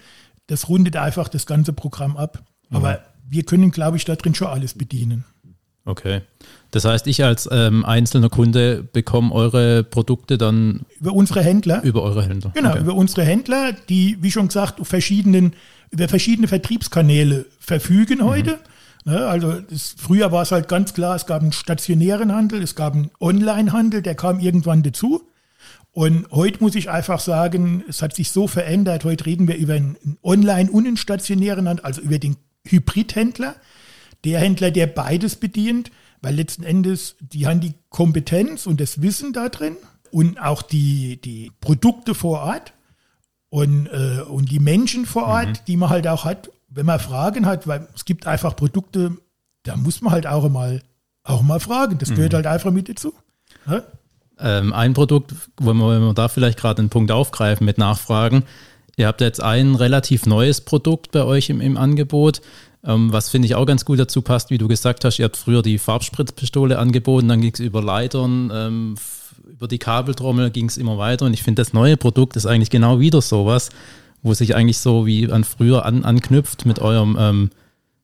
Das 0.46 0.68
rundet 0.68 0.96
einfach 0.96 1.28
das 1.28 1.46
ganze 1.46 1.72
Programm 1.72 2.16
ab. 2.16 2.44
Aber 2.70 2.92
mhm. 2.92 2.98
wir 3.28 3.42
können, 3.42 3.72
glaube 3.72 3.96
ich, 3.96 4.04
da 4.04 4.14
drin 4.14 4.36
schon 4.36 4.46
alles 4.46 4.74
bedienen. 4.74 5.24
Okay. 5.86 6.22
Das 6.70 6.84
heißt, 6.84 7.06
ich 7.06 7.22
als 7.22 7.48
ähm, 7.52 7.84
einzelner 7.84 8.30
Kunde 8.30 8.82
bekomme 8.92 9.32
eure 9.32 9.84
Produkte 9.84 10.38
dann 10.38 10.80
über 10.98 11.12
unsere 11.12 11.42
Händler. 11.42 11.82
Über 11.82 12.02
eure 12.02 12.24
Händler. 12.24 12.52
Genau, 12.54 12.70
okay. 12.70 12.80
über 12.80 12.94
unsere 12.94 13.24
Händler, 13.24 13.72
die, 13.72 14.16
wie 14.20 14.30
schon 14.30 14.48
gesagt, 14.48 14.84
verschiedenen, 14.86 15.54
über 15.90 16.08
verschiedene 16.08 16.48
Vertriebskanäle 16.48 17.46
verfügen 17.60 18.18
mhm. 18.18 18.24
heute. 18.24 18.58
Ne, 19.04 19.26
also 19.26 19.60
das, 19.60 19.94
früher 19.98 20.32
war 20.32 20.42
es 20.42 20.52
halt 20.52 20.68
ganz 20.68 20.94
klar, 20.94 21.14
es 21.14 21.26
gab 21.26 21.42
einen 21.42 21.52
stationären 21.52 22.32
Handel, 22.32 22.62
es 22.62 22.74
gab 22.74 22.94
einen 22.94 23.10
Online-Handel, 23.20 24.00
der 24.00 24.14
kam 24.14 24.40
irgendwann 24.40 24.82
dazu. 24.82 25.22
Und 25.92 26.28
heute 26.32 26.60
muss 26.60 26.74
ich 26.74 26.90
einfach 26.90 27.20
sagen, 27.20 27.84
es 27.88 28.02
hat 28.02 28.16
sich 28.16 28.32
so 28.32 28.48
verändert. 28.48 29.04
Heute 29.04 29.26
reden 29.26 29.46
wir 29.46 29.56
über 29.56 29.74
einen 29.74 30.18
Online- 30.24 30.70
und 30.70 30.86
einen 30.86 30.96
stationären 30.96 31.68
Handel, 31.68 31.84
also 31.84 32.00
über 32.00 32.18
den 32.18 32.36
Hybridhändler. 32.66 33.54
Der 34.24 34.40
Händler, 34.40 34.70
der 34.70 34.86
beides 34.86 35.36
bedient, 35.36 35.90
weil 36.22 36.34
letzten 36.34 36.62
Endes, 36.62 37.16
die 37.20 37.46
haben 37.46 37.60
die 37.60 37.74
Kompetenz 37.90 38.66
und 38.66 38.80
das 38.80 39.02
Wissen 39.02 39.32
da 39.32 39.48
drin 39.48 39.76
und 40.10 40.40
auch 40.40 40.62
die, 40.62 41.20
die 41.20 41.52
Produkte 41.60 42.14
vor 42.14 42.40
Ort 42.40 42.72
und, 43.50 43.86
äh, 43.86 44.22
und 44.22 44.50
die 44.50 44.60
Menschen 44.60 45.06
vor 45.06 45.24
Ort, 45.24 45.48
mhm. 45.48 45.64
die 45.66 45.76
man 45.76 45.90
halt 45.90 46.08
auch 46.08 46.24
hat, 46.24 46.50
wenn 46.68 46.86
man 46.86 46.98
Fragen 46.98 47.46
hat, 47.46 47.66
weil 47.66 47.88
es 47.94 48.04
gibt 48.04 48.26
einfach 48.26 48.56
Produkte, 48.56 49.16
da 49.62 49.76
muss 49.76 50.00
man 50.00 50.12
halt 50.12 50.26
auch 50.26 50.48
mal, 50.48 50.82
auch 51.22 51.42
mal 51.42 51.60
fragen. 51.60 51.98
Das 51.98 52.10
gehört 52.10 52.32
mhm. 52.32 52.36
halt 52.36 52.46
einfach 52.46 52.70
mit 52.70 52.88
dazu. 52.88 53.12
Ja? 53.66 53.82
Ähm, 54.38 54.72
ein 54.72 54.94
Produkt, 54.94 55.34
wenn 55.60 55.76
wir, 55.76 55.90
wenn 55.90 56.02
wir 56.02 56.14
da 56.14 56.28
vielleicht 56.28 56.58
gerade 56.58 56.80
einen 56.80 56.90
Punkt 56.90 57.12
aufgreifen 57.12 57.64
mit 57.64 57.78
Nachfragen. 57.78 58.44
Ihr 58.96 59.06
habt 59.06 59.20
jetzt 59.20 59.40
ein 59.40 59.74
relativ 59.74 60.26
neues 60.26 60.60
Produkt 60.60 61.12
bei 61.12 61.24
euch 61.24 61.50
im, 61.50 61.60
im 61.60 61.76
Angebot, 61.76 62.40
ähm, 62.84 63.12
was 63.12 63.30
finde 63.30 63.46
ich 63.46 63.54
auch 63.54 63.66
ganz 63.66 63.84
gut 63.84 63.98
dazu 63.98 64.22
passt, 64.22 64.50
wie 64.50 64.58
du 64.58 64.68
gesagt 64.68 65.04
hast. 65.04 65.18
Ihr 65.18 65.24
habt 65.24 65.36
früher 65.36 65.62
die 65.62 65.78
Farbspritzpistole 65.78 66.78
angeboten, 66.78 67.28
dann 67.28 67.40
ging 67.40 67.52
es 67.52 67.60
über 67.60 67.82
Leitern, 67.82 68.50
ähm, 68.52 68.94
über 69.48 69.68
die 69.68 69.78
Kabeltrommel 69.78 70.50
ging 70.50 70.66
es 70.66 70.76
immer 70.76 70.98
weiter. 70.98 71.26
Und 71.26 71.34
ich 71.34 71.42
finde, 71.42 71.62
das 71.62 71.72
neue 71.72 71.96
Produkt 71.96 72.36
ist 72.36 72.46
eigentlich 72.46 72.70
genau 72.70 73.00
wieder 73.00 73.22
sowas, 73.22 73.70
wo 74.22 74.34
sich 74.34 74.54
eigentlich 74.54 74.78
so 74.78 75.06
wie 75.06 75.30
an 75.30 75.44
früher 75.44 75.84
an, 75.84 76.04
anknüpft 76.04 76.66
mit 76.66 76.78
eurem 76.78 77.16
ähm, 77.18 77.50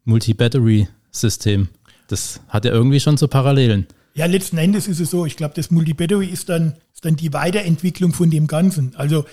Multi-Battery-System. 0.05 1.69
Das 2.09 2.41
hat 2.49 2.65
ja 2.65 2.73
irgendwie 2.73 3.01
schon 3.01 3.17
so 3.17 3.29
Parallelen. 3.29 3.87
Ja, 4.15 4.27
letzten 4.27 4.59
Endes 4.59 4.89
ist 4.89 5.01
es 5.01 5.11
so, 5.11 5.25
ich 5.27 5.37
glaube, 5.37 5.55
das 5.55 5.71
Multi-Battery 5.71 6.27
ist 6.27 6.49
dann, 6.49 6.75
ist 6.93 7.05
dann 7.05 7.17
die 7.17 7.33
Weiterentwicklung 7.33 8.13
von 8.13 8.31
dem 8.31 8.47
Ganzen. 8.47 8.95
Also, 8.97 9.25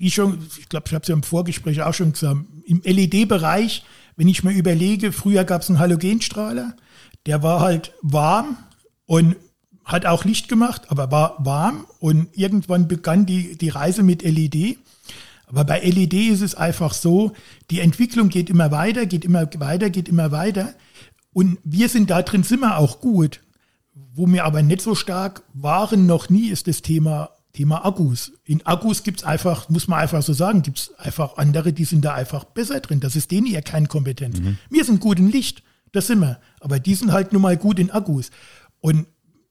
wie 0.00 0.10
schon, 0.10 0.38
ich 0.58 0.70
glaube, 0.70 0.86
ich 0.86 0.94
habe 0.94 1.02
es 1.02 1.08
ja 1.08 1.14
im 1.14 1.22
Vorgespräch 1.22 1.82
auch 1.82 1.92
schon 1.92 2.12
gesagt, 2.12 2.40
im 2.64 2.80
LED-Bereich, 2.82 3.84
wenn 4.16 4.28
ich 4.28 4.42
mir 4.42 4.52
überlege, 4.52 5.12
früher 5.12 5.44
gab 5.44 5.60
es 5.60 5.68
einen 5.68 5.78
Halogenstrahler, 5.78 6.74
der 7.26 7.42
war 7.42 7.60
halt 7.60 7.92
warm 8.00 8.56
und 9.04 9.36
hat 9.84 10.06
auch 10.06 10.24
Licht 10.24 10.48
gemacht, 10.48 10.90
aber 10.90 11.10
war 11.12 11.36
warm 11.44 11.84
und 11.98 12.28
irgendwann 12.32 12.88
begann 12.88 13.26
die, 13.26 13.58
die 13.58 13.68
Reise 13.68 14.02
mit 14.02 14.22
LED. 14.22 14.78
Aber 15.46 15.64
bei 15.64 15.80
LED 15.80 16.14
ist 16.14 16.40
es 16.40 16.54
einfach 16.54 16.94
so, 16.94 17.32
die 17.70 17.80
Entwicklung 17.80 18.30
geht 18.30 18.48
immer 18.48 18.70
weiter, 18.70 19.04
geht 19.04 19.26
immer 19.26 19.50
weiter, 19.58 19.90
geht 19.90 20.08
immer 20.08 20.32
weiter. 20.32 20.72
Und 21.34 21.58
wir 21.62 21.90
sind 21.90 22.08
da 22.08 22.22
drin, 22.22 22.42
sind 22.42 22.60
wir 22.60 22.78
auch 22.78 23.00
gut. 23.00 23.40
Wo 23.92 24.26
wir 24.26 24.46
aber 24.46 24.62
nicht 24.62 24.80
so 24.80 24.94
stark 24.94 25.42
waren 25.52 26.06
noch 26.06 26.30
nie, 26.30 26.48
ist 26.48 26.68
das 26.68 26.80
Thema, 26.80 27.28
Thema 27.52 27.84
Akkus. 27.84 28.32
In 28.44 28.64
Akkus 28.64 29.02
gibt 29.02 29.20
es 29.20 29.26
einfach, 29.26 29.68
muss 29.68 29.88
man 29.88 30.00
einfach 30.00 30.22
so 30.22 30.32
sagen, 30.32 30.62
gibt 30.62 30.78
es 30.78 30.94
einfach 30.98 31.36
andere, 31.36 31.72
die 31.72 31.84
sind 31.84 32.04
da 32.04 32.14
einfach 32.14 32.44
besser 32.44 32.80
drin. 32.80 33.00
Das 33.00 33.16
ist 33.16 33.30
denen 33.30 33.46
ja 33.46 33.60
keine 33.60 33.86
Kompetenz. 33.86 34.40
Mhm. 34.40 34.58
Wir 34.70 34.84
sind 34.84 35.00
gut 35.00 35.18
in 35.18 35.30
Licht, 35.30 35.62
das 35.92 36.06
sind 36.06 36.20
wir. 36.20 36.38
Aber 36.60 36.78
die 36.78 36.94
sind 36.94 37.12
halt 37.12 37.32
nun 37.32 37.42
mal 37.42 37.56
gut 37.56 37.78
in 37.78 37.90
Akkus. 37.90 38.30
Und 38.80 39.06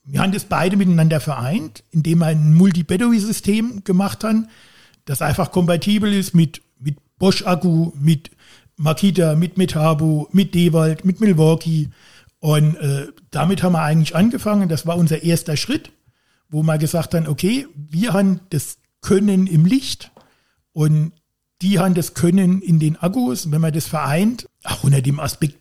wir 0.06 0.22
haben 0.22 0.32
das 0.32 0.46
beide 0.46 0.78
miteinander 0.78 1.20
vereint, 1.20 1.84
indem 1.92 2.20
wir 2.20 2.28
ein 2.28 2.54
Multi-Battery-System 2.54 3.84
gemacht 3.84 4.24
haben, 4.24 4.48
das 5.06 5.22
einfach 5.22 5.52
kompatibel 5.52 6.14
ist 6.14 6.34
mit, 6.34 6.62
mit 6.80 6.98
Bosch-Akku, 7.18 7.92
mit 8.00 8.32
Makita, 8.78 9.36
mit 9.36 9.58
Metabo, 9.58 10.30
mit 10.32 10.56
Dewald, 10.56 11.04
mit 11.04 11.20
Milwaukee. 11.20 11.90
Und 12.40 12.76
äh, 12.76 13.08
damit 13.30 13.62
haben 13.62 13.74
wir 13.74 13.82
eigentlich 13.82 14.16
angefangen. 14.16 14.70
Das 14.70 14.88
war 14.88 14.98
unser 14.98 15.22
erster 15.22 15.58
Schritt, 15.58 15.92
wo 16.50 16.64
wir 16.64 16.78
gesagt 16.78 17.14
haben, 17.14 17.28
okay, 17.28 17.68
wir 17.76 18.14
haben 18.14 18.42
das 18.50 18.78
Können 19.02 19.48
im 19.48 19.66
Licht 19.66 20.12
und 20.74 21.14
die 21.62 21.80
haben 21.80 21.94
das 21.94 22.14
Können 22.14 22.62
in 22.62 22.80
den 22.80 22.96
Akkus. 22.98 23.52
wenn 23.52 23.62
man 23.62 23.74
das 23.74 23.88
vereint, 23.88 24.48
auch 24.64 24.84
unter 24.84 25.02
dem 25.02 25.20
Aspekt, 25.20 25.58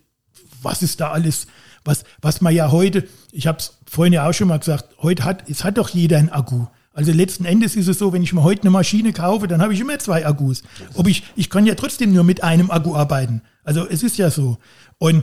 was 0.63 0.83
ist 0.83 1.01
da 1.01 1.11
alles, 1.11 1.47
was, 1.85 2.05
was 2.21 2.41
man 2.41 2.55
ja 2.55 2.71
heute, 2.71 3.07
ich 3.33 3.47
habe 3.47 3.59
es 3.59 3.79
vorhin 3.87 4.13
ja 4.13 4.29
auch 4.29 4.33
schon 4.33 4.49
mal 4.49 4.59
gesagt, 4.59 4.87
heute 5.03 5.25
hat, 5.25 5.49
es 5.49 5.65
hat 5.65 5.79
doch 5.79 5.89
jeder 5.91 6.19
einen 6.19 6.31
Akku. 6.31 6.67
Also 6.93 7.13
letzten 7.13 7.45
Endes 7.45 7.77
ist 7.77 7.87
es 7.87 7.99
so, 7.99 8.13
wenn 8.13 8.25
ich 8.25 8.33
mir 8.33 8.43
heute 8.43 8.63
eine 8.63 8.71
Maschine 8.71 9.13
kaufe, 9.13 9.47
dann 9.47 9.63
habe 9.63 9.73
ich 9.73 9.81
immer 9.81 9.99
zwei 10.01 10.27
Akkus. 10.27 10.65
Ob 10.95 11.07
ich, 11.07 11.23
ich 11.37 11.49
kann 11.49 11.65
ja 11.65 11.77
trotzdem 11.77 12.13
nur 12.13 12.25
mit 12.25 12.43
einem 12.43 12.73
Akku 12.73 12.97
arbeiten. 12.97 13.43
Also 13.63 13.87
es 13.87 14.03
ist 14.03 14.19
ja 14.19 14.31
so. 14.31 14.59
Und 14.99 15.23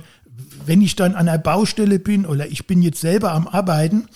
wenn 0.65 0.81
ich 0.81 0.95
dann 0.95 1.15
an 1.15 1.27
einer 1.27 1.38
Baustelle 1.38 2.00
bin 2.00 2.25
oder 2.25 2.48
ich 2.48 2.65
bin 2.65 2.81
jetzt 2.81 3.01
selber 3.01 3.34
am 3.34 3.48
Arbeiten, 3.48 4.07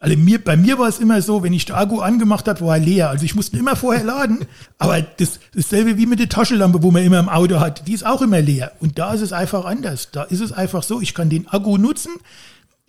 also 0.00 0.16
mir, 0.16 0.42
bei 0.42 0.56
mir 0.56 0.78
war 0.78 0.88
es 0.88 1.00
immer 1.00 1.20
so, 1.22 1.42
wenn 1.42 1.52
ich 1.52 1.64
den 1.64 1.74
Akku 1.74 2.00
angemacht 2.00 2.46
habe, 2.46 2.60
war 2.60 2.76
er 2.76 2.82
leer. 2.82 3.10
Also 3.10 3.24
ich 3.24 3.34
musste 3.34 3.58
immer 3.58 3.74
vorher 3.74 4.04
laden. 4.04 4.46
Aber 4.78 5.02
das, 5.02 5.40
dasselbe 5.54 5.96
wie 5.96 6.06
mit 6.06 6.20
der 6.20 6.28
Taschenlampe, 6.28 6.82
wo 6.82 6.90
man 6.90 7.02
immer 7.02 7.18
im 7.18 7.28
Auto 7.28 7.58
hat, 7.58 7.86
die 7.88 7.94
ist 7.94 8.06
auch 8.06 8.22
immer 8.22 8.40
leer. 8.40 8.72
Und 8.80 8.98
da 8.98 9.12
ist 9.12 9.22
es 9.22 9.32
einfach 9.32 9.64
anders. 9.64 10.10
Da 10.12 10.22
ist 10.22 10.40
es 10.40 10.52
einfach 10.52 10.82
so, 10.82 11.00
ich 11.00 11.14
kann 11.14 11.30
den 11.30 11.48
Akku 11.48 11.78
nutzen 11.78 12.12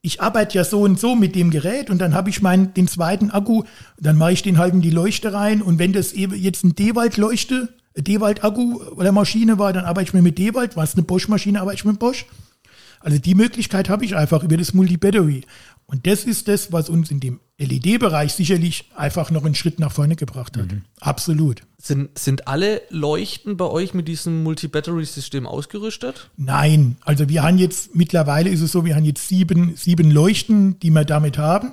ich 0.01 0.21
arbeite 0.21 0.57
ja 0.57 0.63
so 0.63 0.81
und 0.81 0.99
so 0.99 1.15
mit 1.15 1.35
dem 1.35 1.51
Gerät 1.51 1.89
und 1.89 1.99
dann 1.99 2.13
habe 2.13 2.29
ich 2.29 2.41
meinen 2.41 2.73
den 2.73 2.87
zweiten 2.87 3.31
Akku, 3.31 3.63
dann 3.99 4.17
mache 4.17 4.33
ich 4.33 4.41
den 4.41 4.57
halt 4.57 4.73
in 4.73 4.81
die 4.81 4.89
Leuchte 4.89 5.33
rein 5.33 5.61
und 5.61 5.79
wenn 5.79 5.93
das 5.93 6.13
eben 6.13 6.35
jetzt 6.35 6.63
ein 6.63 6.75
Dewald-Leuchte, 6.75 7.69
Dewald-Akku 7.97 8.81
oder 8.95 9.11
Maschine 9.11 9.59
war, 9.59 9.73
dann 9.73 9.85
arbeite 9.85 10.09
ich 10.09 10.13
mir 10.13 10.21
mit 10.21 10.37
Dewald, 10.37 10.77
was 10.77 10.93
eine 10.93 11.03
Bosch-Maschine, 11.03 11.59
arbeite 11.59 11.77
ich 11.77 11.85
mit 11.85 11.99
Bosch. 11.99 12.25
Also 13.01 13.17
die 13.17 13.35
Möglichkeit 13.35 13.89
habe 13.89 14.03
ich 14.03 14.15
einfach 14.15 14.43
über 14.43 14.57
das 14.57 14.73
Multi-Battery. 14.73 15.43
Und 15.89 16.05
das 16.05 16.23
ist 16.23 16.47
das, 16.47 16.71
was 16.71 16.87
uns 16.87 17.09
in 17.09 17.19
dem 17.19 17.39
LED-Bereich 17.57 18.33
sicherlich 18.33 18.91
einfach 18.95 19.31
noch 19.31 19.43
einen 19.43 19.55
Schritt 19.55 19.79
nach 19.79 19.91
vorne 19.91 20.15
gebracht 20.15 20.55
hat. 20.55 20.71
Mhm. 20.71 20.83
Absolut. 20.99 21.63
Sind, 21.81 22.15
sind 22.17 22.47
alle 22.47 22.83
Leuchten 22.91 23.57
bei 23.57 23.65
euch 23.65 23.95
mit 23.95 24.07
diesem 24.07 24.43
Multi-Battery-System 24.43 25.47
ausgerüstet? 25.47 26.29
Nein, 26.37 26.97
also 27.01 27.27
wir 27.27 27.41
haben 27.41 27.57
jetzt, 27.57 27.95
mittlerweile 27.95 28.51
ist 28.51 28.61
es 28.61 28.71
so, 28.71 28.85
wir 28.85 28.95
haben 28.95 29.03
jetzt 29.03 29.27
sieben, 29.27 29.75
sieben 29.75 30.11
Leuchten, 30.11 30.79
die 30.79 30.91
wir 30.91 31.05
damit 31.05 31.39
haben. 31.39 31.71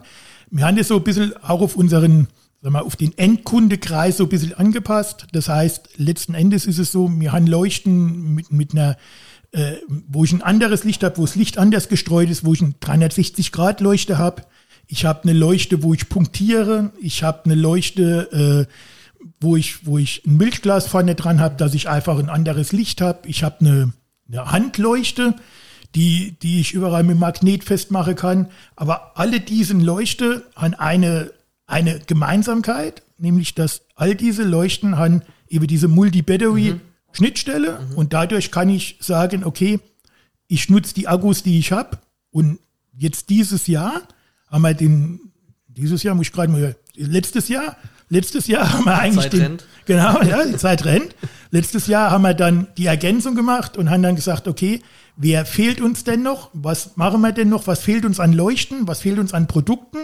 Wir 0.50 0.64
haben 0.64 0.78
das 0.78 0.88
so 0.88 0.96
ein 0.96 1.04
bisschen 1.04 1.36
auch 1.42 1.60
auf 1.60 1.76
unseren, 1.76 2.28
sag 2.62 2.72
mal, 2.72 2.80
auf 2.80 2.96
den 2.96 3.16
Endkundekreis 3.18 4.16
so 4.16 4.24
ein 4.24 4.30
bisschen 4.30 4.54
angepasst. 4.54 5.26
Das 5.32 5.50
heißt, 5.50 5.98
letzten 5.98 6.32
Endes 6.32 6.64
ist 6.64 6.78
es 6.78 6.90
so, 6.90 7.10
wir 7.20 7.32
haben 7.32 7.46
Leuchten 7.46 8.34
mit, 8.34 8.50
mit 8.50 8.72
einer 8.72 8.96
äh, 9.52 9.76
wo 10.08 10.24
ich 10.24 10.32
ein 10.32 10.42
anderes 10.42 10.84
Licht 10.84 11.02
habe, 11.02 11.18
wo 11.18 11.22
das 11.22 11.36
Licht 11.36 11.58
anders 11.58 11.88
gestreut 11.88 12.30
ist, 12.30 12.44
wo 12.44 12.52
ich 12.52 12.62
eine 12.62 12.72
360-Grad-Leuchte 12.72 14.18
habe. 14.18 14.42
Ich 14.86 15.04
habe 15.04 15.22
eine 15.24 15.32
Leuchte, 15.32 15.82
wo 15.82 15.94
ich 15.94 16.08
punktiere. 16.08 16.92
Ich 17.00 17.22
habe 17.22 17.44
eine 17.44 17.54
Leuchte, 17.54 18.66
äh, 18.68 18.72
wo, 19.40 19.56
ich, 19.56 19.86
wo 19.86 19.98
ich 19.98 20.24
ein 20.26 20.36
Milchglas 20.36 20.86
vorne 20.86 21.14
dran 21.14 21.40
habe, 21.40 21.56
dass 21.56 21.74
ich 21.74 21.88
einfach 21.88 22.18
ein 22.18 22.28
anderes 22.28 22.72
Licht 22.72 23.00
habe. 23.00 23.28
Ich 23.28 23.42
habe 23.42 23.60
eine, 23.60 23.92
eine 24.28 24.50
Handleuchte, 24.50 25.34
die, 25.94 26.36
die 26.42 26.60
ich 26.60 26.72
überall 26.74 27.02
mit 27.02 27.18
Magnet 27.18 27.64
festmachen 27.64 28.14
kann. 28.14 28.48
Aber 28.76 29.12
alle 29.18 29.40
diesen 29.40 29.80
Leuchte 29.80 30.44
haben 30.54 30.74
eine, 30.74 31.30
eine 31.66 31.98
Gemeinsamkeit, 32.00 33.02
nämlich 33.18 33.54
dass 33.54 33.82
all 33.94 34.14
diese 34.14 34.44
Leuchten 34.44 34.98
haben 34.98 35.22
eben 35.48 35.66
diese 35.66 35.88
Multi-Battery- 35.88 36.74
mhm 36.74 36.80
Schnittstelle 37.16 37.80
mhm. 37.80 37.96
und 37.96 38.12
dadurch 38.12 38.50
kann 38.50 38.68
ich 38.68 38.96
sagen, 39.00 39.44
okay, 39.44 39.80
ich 40.48 40.68
nutze 40.68 40.94
die 40.94 41.08
Akkus, 41.08 41.42
die 41.42 41.58
ich 41.58 41.72
habe 41.72 41.98
und 42.30 42.58
jetzt 42.96 43.30
dieses 43.30 43.66
Jahr 43.66 44.02
haben 44.50 44.62
wir 44.62 44.74
den, 44.74 45.20
dieses 45.68 46.02
Jahr 46.02 46.14
muss 46.14 46.26
ich 46.26 46.32
gerade 46.32 46.52
mal, 46.52 46.76
letztes 46.94 47.48
Jahr, 47.48 47.76
letztes 48.08 48.46
Jahr 48.46 48.72
haben 48.72 48.84
wir 48.84 48.98
eigentlich 48.98 49.30
Zeit 49.30 49.32
den, 49.32 49.58
genau, 49.86 50.22
ja, 50.22 50.44
die 50.44 50.56
Zeit 50.56 50.84
rennt. 50.84 51.14
Letztes 51.50 51.86
Jahr 51.86 52.10
haben 52.10 52.22
wir 52.22 52.34
dann 52.34 52.68
die 52.76 52.86
Ergänzung 52.86 53.34
gemacht 53.34 53.76
und 53.76 53.90
haben 53.90 54.02
dann 54.02 54.16
gesagt, 54.16 54.46
okay, 54.48 54.82
wer 55.16 55.46
fehlt 55.46 55.80
uns 55.80 56.04
denn 56.04 56.22
noch? 56.22 56.50
Was 56.52 56.96
machen 56.96 57.20
wir 57.20 57.32
denn 57.32 57.48
noch? 57.48 57.66
Was 57.66 57.80
fehlt 57.80 58.04
uns 58.04 58.20
an 58.20 58.32
Leuchten? 58.32 58.86
Was 58.86 59.00
fehlt 59.00 59.18
uns 59.18 59.32
an 59.32 59.46
Produkten? 59.46 59.98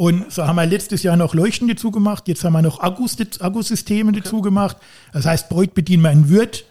Und 0.00 0.32
so 0.32 0.46
haben 0.46 0.56
wir 0.56 0.64
letztes 0.64 1.02
Jahr 1.02 1.18
noch 1.18 1.34
Leuchten 1.34 1.68
dazu 1.68 1.90
gemacht. 1.90 2.26
Jetzt 2.26 2.42
haben 2.42 2.54
wir 2.54 2.62
noch 2.62 2.80
Akkus, 2.80 3.18
Akkusysteme 3.38 4.12
okay. 4.12 4.22
dazu 4.24 4.40
gemacht. 4.40 4.78
Das 5.12 5.26
heißt, 5.26 5.50
Beut 5.50 5.74
bedienen 5.74 6.02
wir 6.02 6.10
in 6.10 6.30
Wirt. 6.30 6.64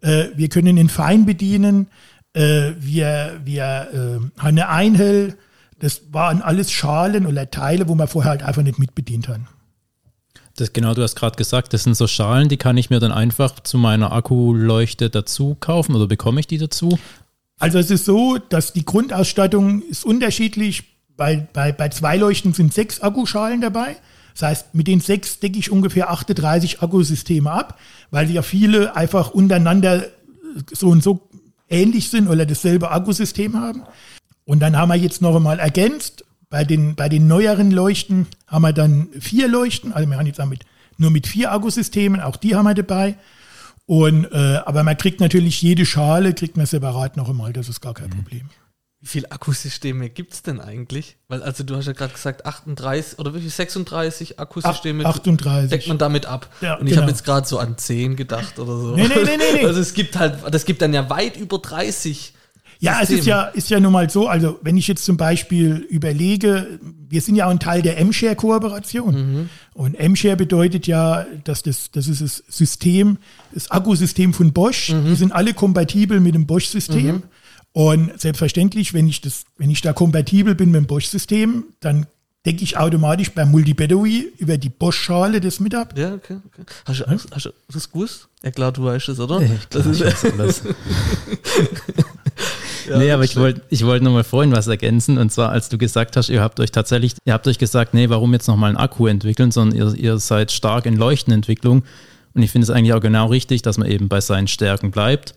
Äh, 0.00 0.26
wir 0.36 0.48
können 0.48 0.76
den 0.76 0.88
Fein 0.88 1.26
bedienen. 1.26 1.88
Äh, 2.34 2.74
wir 2.78 3.40
wir 3.44 3.88
äh, 3.92 3.96
haben 3.96 4.32
eine 4.40 4.68
Einhell. 4.68 5.36
Das 5.80 6.02
waren 6.12 6.40
alles 6.40 6.70
Schalen 6.70 7.26
oder 7.26 7.50
Teile, 7.50 7.88
wo 7.88 7.96
man 7.96 8.06
vorher 8.06 8.30
halt 8.30 8.44
einfach 8.44 8.62
nicht 8.62 8.78
mitbedient 8.78 9.26
haben. 9.26 9.48
Das, 10.54 10.72
genau, 10.72 10.94
du 10.94 11.02
hast 11.02 11.16
gerade 11.16 11.34
gesagt, 11.34 11.72
das 11.72 11.82
sind 11.82 11.96
so 11.96 12.06
Schalen, 12.06 12.48
die 12.48 12.58
kann 12.58 12.76
ich 12.76 12.90
mir 12.90 13.00
dann 13.00 13.10
einfach 13.10 13.58
zu 13.58 13.76
meiner 13.76 14.12
Akkuleuchte 14.12 15.10
dazu 15.10 15.56
kaufen 15.58 15.96
oder 15.96 16.06
bekomme 16.06 16.38
ich 16.38 16.46
die 16.46 16.58
dazu? 16.58 16.96
Also 17.58 17.80
es 17.80 17.90
ist 17.90 18.04
so, 18.04 18.38
dass 18.38 18.72
die 18.72 18.84
Grundausstattung 18.84 19.82
ist 19.82 20.04
unterschiedlich 20.04 20.97
bei, 21.18 21.46
bei, 21.52 21.72
bei 21.72 21.90
zwei 21.90 22.16
Leuchten 22.16 22.54
sind 22.54 22.72
sechs 22.72 23.00
Akkuschalen 23.00 23.60
dabei. 23.60 23.96
Das 24.32 24.42
heißt, 24.42 24.74
mit 24.74 24.86
den 24.86 25.00
sechs 25.00 25.40
decke 25.40 25.58
ich 25.58 25.70
ungefähr 25.70 26.10
38 26.10 26.80
Akkusysteme 26.80 27.50
ab, 27.50 27.78
weil 28.12 28.30
ja 28.30 28.40
viele 28.40 28.94
einfach 28.96 29.32
untereinander 29.32 30.04
so 30.72 30.88
und 30.88 31.02
so 31.02 31.28
ähnlich 31.68 32.08
sind 32.08 32.28
oder 32.28 32.46
dasselbe 32.46 32.92
Akkusystem 32.92 33.56
haben. 33.60 33.82
Und 34.44 34.60
dann 34.60 34.76
haben 34.76 34.90
wir 34.90 34.94
jetzt 34.94 35.20
noch 35.20 35.34
einmal 35.34 35.58
ergänzt. 35.58 36.24
Bei 36.50 36.64
den, 36.64 36.94
bei 36.94 37.08
den 37.08 37.26
neueren 37.26 37.72
Leuchten 37.72 38.26
haben 38.46 38.62
wir 38.62 38.72
dann 38.72 39.08
vier 39.18 39.48
Leuchten. 39.48 39.92
Also 39.92 40.08
wir 40.08 40.16
haben 40.16 40.26
jetzt 40.26 40.38
damit 40.38 40.64
nur 40.98 41.10
mit 41.10 41.26
vier 41.26 41.52
Akkusystemen, 41.52 42.20
auch 42.20 42.36
die 42.36 42.54
haben 42.54 42.64
wir 42.64 42.74
dabei. 42.74 43.16
Und, 43.86 44.26
äh, 44.26 44.60
aber 44.64 44.84
man 44.84 44.96
kriegt 44.96 45.20
natürlich 45.20 45.60
jede 45.62 45.84
Schale, 45.84 46.32
kriegt 46.32 46.56
man 46.56 46.66
separat 46.66 47.16
noch 47.16 47.28
einmal, 47.28 47.52
das 47.52 47.68
ist 47.68 47.80
gar 47.80 47.94
kein 47.94 48.10
mhm. 48.10 48.22
Problem. 48.22 48.50
Wie 49.00 49.06
viele 49.06 49.30
Akkusysteme 49.30 50.10
gibt 50.10 50.34
es 50.34 50.42
denn 50.42 50.60
eigentlich? 50.60 51.18
Weil, 51.28 51.40
also 51.44 51.62
du 51.62 51.76
hast 51.76 51.86
ja 51.86 51.92
gerade 51.92 52.12
gesagt, 52.12 52.46
38 52.46 53.20
oder 53.20 53.32
wie 53.32 53.40
viel? 53.40 53.50
36 53.50 54.40
Akkusysteme 54.40 55.04
38. 55.04 55.70
deckt 55.70 55.86
man 55.86 55.98
damit 55.98 56.26
ab. 56.26 56.48
Ja, 56.60 56.74
und 56.74 56.86
ich 56.86 56.90
genau. 56.90 57.02
habe 57.02 57.12
jetzt 57.12 57.24
gerade 57.24 57.46
so 57.46 57.60
an 57.60 57.78
10 57.78 58.16
gedacht 58.16 58.58
oder 58.58 58.76
so. 58.76 58.96
Nee, 58.96 59.06
nee, 59.06 59.14
nee, 59.14 59.36
nee, 59.36 59.60
nee. 59.60 59.64
Also 59.66 59.80
es 59.80 59.94
gibt 59.94 60.18
halt, 60.18 60.38
das 60.50 60.64
gibt 60.64 60.82
dann 60.82 60.92
ja 60.92 61.08
weit 61.10 61.36
über 61.36 61.58
30. 61.58 62.34
Ja, 62.80 62.98
Systeme. 62.98 63.04
es 63.04 63.20
ist 63.20 63.26
ja, 63.26 63.42
ist 63.44 63.70
ja 63.70 63.80
nun 63.80 63.92
mal 63.92 64.10
so, 64.10 64.26
also 64.26 64.58
wenn 64.62 64.76
ich 64.76 64.88
jetzt 64.88 65.04
zum 65.04 65.16
Beispiel 65.16 65.86
überlege, 65.88 66.80
wir 67.08 67.20
sind 67.20 67.36
ja 67.36 67.46
auch 67.46 67.50
ein 67.50 67.60
Teil 67.60 67.82
der 67.82 67.98
M-Share-Kooperation. 67.98 69.14
Mhm. 69.14 69.48
Und 69.74 69.94
M-Share 69.94 70.36
bedeutet 70.36 70.88
ja, 70.88 71.24
dass 71.44 71.62
das, 71.62 71.92
das 71.92 72.08
ist 72.08 72.20
das 72.20 72.42
System, 72.48 73.18
das 73.52 73.70
Akkusystem 73.70 74.32
von 74.32 74.52
Bosch. 74.52 74.90
Mhm. 74.90 75.06
Die 75.06 75.14
sind 75.14 75.32
alle 75.32 75.54
kompatibel 75.54 76.18
mit 76.18 76.34
dem 76.34 76.46
Bosch-System. 76.46 77.16
Mhm. 77.16 77.22
Und 77.72 78.20
selbstverständlich, 78.20 78.94
wenn 78.94 79.08
ich, 79.08 79.20
das, 79.20 79.44
wenn 79.56 79.70
ich 79.70 79.80
da 79.80 79.92
kompatibel 79.92 80.54
bin 80.54 80.70
mit 80.70 80.80
dem 80.80 80.86
Bosch-System, 80.86 81.64
dann 81.80 82.06
decke 82.46 82.62
ich 82.62 82.76
automatisch 82.76 83.32
beim 83.32 83.50
Multi-Battery 83.50 84.32
über 84.38 84.56
die 84.56 84.70
Bosch-Schale 84.70 85.40
das 85.40 85.60
mit 85.60 85.74
ab. 85.74 85.94
Ja, 85.96 86.14
okay. 86.14 86.38
okay. 86.46 86.62
Hast, 86.86 87.00
du, 87.00 87.04
ja? 87.04 87.10
hast, 87.10 87.28
hast 87.32 87.46
du 87.46 87.50
das 87.72 87.90
gewusst? 87.90 88.28
Ja, 88.42 88.50
klar, 88.50 88.72
du 88.72 88.84
weißt 88.84 89.10
es, 89.10 89.20
oder? 89.20 89.42
Ja, 89.42 89.48
klar, 89.68 89.84
das 89.84 90.00
ist 90.00 90.24
alles. 90.24 90.62
ja, 92.88 92.98
nee, 92.98 93.10
aber 93.10 93.24
ich 93.24 93.36
wollte 93.36 93.62
ich 93.68 93.84
wollt 93.84 94.02
nochmal 94.02 94.24
vorhin 94.24 94.52
was 94.52 94.66
ergänzen. 94.66 95.18
Und 95.18 95.30
zwar, 95.30 95.50
als 95.50 95.68
du 95.68 95.76
gesagt 95.76 96.16
hast, 96.16 96.30
ihr 96.30 96.40
habt 96.40 96.58
euch 96.60 96.72
tatsächlich, 96.72 97.14
ihr 97.24 97.32
habt 97.32 97.46
euch 97.48 97.58
gesagt, 97.58 97.92
nee, 97.92 98.08
warum 98.08 98.32
jetzt 98.32 98.48
nochmal 98.48 98.70
einen 98.70 98.78
Akku 98.78 99.08
entwickeln, 99.08 99.50
sondern 99.50 99.76
ihr, 99.76 99.94
ihr 99.94 100.18
seid 100.18 100.52
stark 100.52 100.86
in 100.86 100.96
Leuchtenentwicklung. 100.96 101.84
Und 102.34 102.42
ich 102.42 102.50
finde 102.50 102.64
es 102.64 102.70
eigentlich 102.70 102.94
auch 102.94 103.00
genau 103.00 103.26
richtig, 103.26 103.62
dass 103.62 103.78
man 103.78 103.88
eben 103.88 104.08
bei 104.08 104.20
seinen 104.20 104.48
Stärken 104.48 104.90
bleibt 104.90 105.34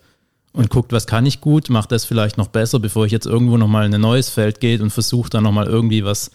und 0.52 0.70
guckt, 0.70 0.92
was 0.92 1.06
kann 1.06 1.24
ich 1.26 1.40
gut, 1.40 1.70
macht 1.70 1.92
das 1.92 2.04
vielleicht 2.04 2.36
noch 2.38 2.48
besser, 2.48 2.78
bevor 2.78 3.06
ich 3.06 3.12
jetzt 3.12 3.26
irgendwo 3.26 3.56
nochmal 3.56 3.86
in 3.86 3.94
ein 3.94 4.00
neues 4.00 4.28
Feld 4.28 4.60
geht 4.60 4.80
und 4.80 4.90
versuche 4.90 5.30
dann 5.30 5.44
nochmal 5.44 5.66
irgendwie 5.66 6.04
was 6.04 6.30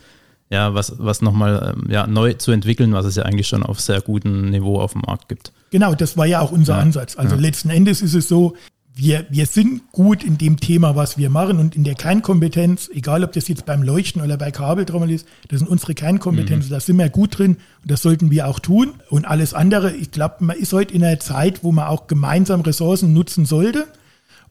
ja, 0.50 0.74
was, 0.74 0.94
was 0.98 1.22
nochmal 1.22 1.76
ähm, 1.76 1.92
ja, 1.92 2.08
neu 2.08 2.34
zu 2.34 2.52
entwickeln, 2.52 2.94
was 2.94 3.06
es 3.06 3.16
ja 3.16 3.24
eigentlich 3.24 3.48
schon 3.50 3.64
auf 3.64 3.82
sehr 3.82 4.00
gutem 4.02 4.50
Niveau 4.50 4.80
auf 4.80 4.94
dem 4.94 5.02
Markt 5.02 5.28
gibt. 5.28 5.52
Genau, 5.72 5.94
das 5.94 6.16
war 6.16 6.26
ja 6.26 6.40
auch 6.40 6.52
unser 6.54 6.76
Ja. 6.76 6.80
Ansatz. 6.80 7.18
Also 7.18 7.36
Ja. 7.36 7.42
letzten 7.42 7.70
Endes 7.70 8.02
ist 8.02 8.14
es 8.14 8.30
so, 8.30 8.56
wir, 8.96 9.26
wir 9.30 9.46
sind 9.46 9.92
gut 9.92 10.24
in 10.24 10.38
dem 10.38 10.58
Thema, 10.60 10.96
was 10.96 11.18
wir 11.18 11.30
machen 11.30 11.60
und 11.60 11.76
in 11.76 11.84
der 11.84 11.96
Kernkompetenz, 11.96 12.90
egal 12.94 13.24
ob 13.24 13.34
das 13.34 13.48
jetzt 13.48 13.66
beim 13.66 13.84
Leuchten 13.84 14.22
oder 14.22 14.38
bei 14.38 14.50
Kabeltrommel 14.52 15.12
ist, 15.12 15.28
das 15.50 15.60
sind 15.60 15.68
unsere 15.68 15.94
Kernkompetenzen, 15.94 16.72
da 16.72 16.80
sind 16.80 16.98
wir 16.98 17.10
gut 17.10 17.38
drin 17.38 17.58
und 17.84 17.92
das 17.92 18.02
sollten 18.02 18.32
wir 18.32 18.48
auch 18.48 18.60
tun. 18.60 18.94
Und 19.10 19.26
alles 19.26 19.54
andere, 19.54 19.94
ich 19.96 20.12
glaube, 20.12 20.38
man 20.40 20.56
ist 20.58 20.74
heute 20.74 20.94
in 20.96 21.04
einer 21.04 21.20
Zeit, 21.20 21.64
wo 21.64 21.72
man 21.72 21.88
auch 21.88 22.08
gemeinsam 22.08 22.62
Ressourcen 22.62 23.14
nutzen 23.14 23.46
sollte 23.46 23.86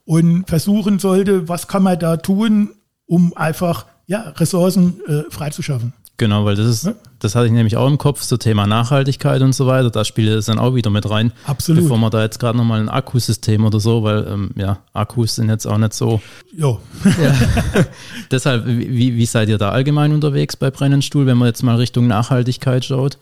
und 0.06 0.48
versuchen 0.48 0.98
sollte, 0.98 1.48
was 1.48 1.68
kann 1.68 1.82
man 1.82 1.98
da 1.98 2.16
tun, 2.16 2.70
um 3.06 3.36
einfach 3.36 3.84
ja, 4.06 4.32
Ressourcen 4.36 5.00
äh, 5.06 5.30
freizuschaffen. 5.30 5.92
Genau, 6.18 6.46
weil 6.46 6.56
das 6.56 6.66
ist, 6.66 6.94
das 7.18 7.34
hatte 7.34 7.46
ich 7.46 7.52
nämlich 7.52 7.76
auch 7.76 7.86
im 7.86 7.98
Kopf, 7.98 8.22
so 8.22 8.38
Thema 8.38 8.66
Nachhaltigkeit 8.66 9.42
und 9.42 9.54
so 9.54 9.66
weiter. 9.66 9.90
Da 9.90 10.02
spielt 10.02 10.30
es 10.30 10.46
dann 10.46 10.58
auch 10.58 10.74
wieder 10.74 10.88
mit 10.88 11.10
rein. 11.10 11.30
Absolut. 11.44 11.82
Bevor 11.82 11.98
wir 11.98 12.08
da 12.08 12.22
jetzt 12.22 12.38
gerade 12.38 12.56
nochmal 12.56 12.80
ein 12.80 12.88
Akkusystem 12.88 13.66
oder 13.66 13.80
so, 13.80 14.02
weil 14.02 14.26
ähm, 14.26 14.50
ja, 14.56 14.78
Akkus 14.94 15.34
sind 15.34 15.50
jetzt 15.50 15.66
auch 15.66 15.78
nicht 15.78 15.92
so. 15.92 16.20
Ja. 16.56 16.78
Deshalb, 18.30 18.66
wie, 18.66 19.14
wie 19.14 19.26
seid 19.26 19.50
ihr 19.50 19.58
da 19.58 19.70
allgemein 19.70 20.12
unterwegs 20.12 20.56
bei 20.56 20.70
Brennenstuhl, 20.70 21.26
wenn 21.26 21.36
man 21.36 21.48
jetzt 21.48 21.62
mal 21.62 21.76
Richtung 21.76 22.06
Nachhaltigkeit 22.06 22.84
schaut? 22.84 23.18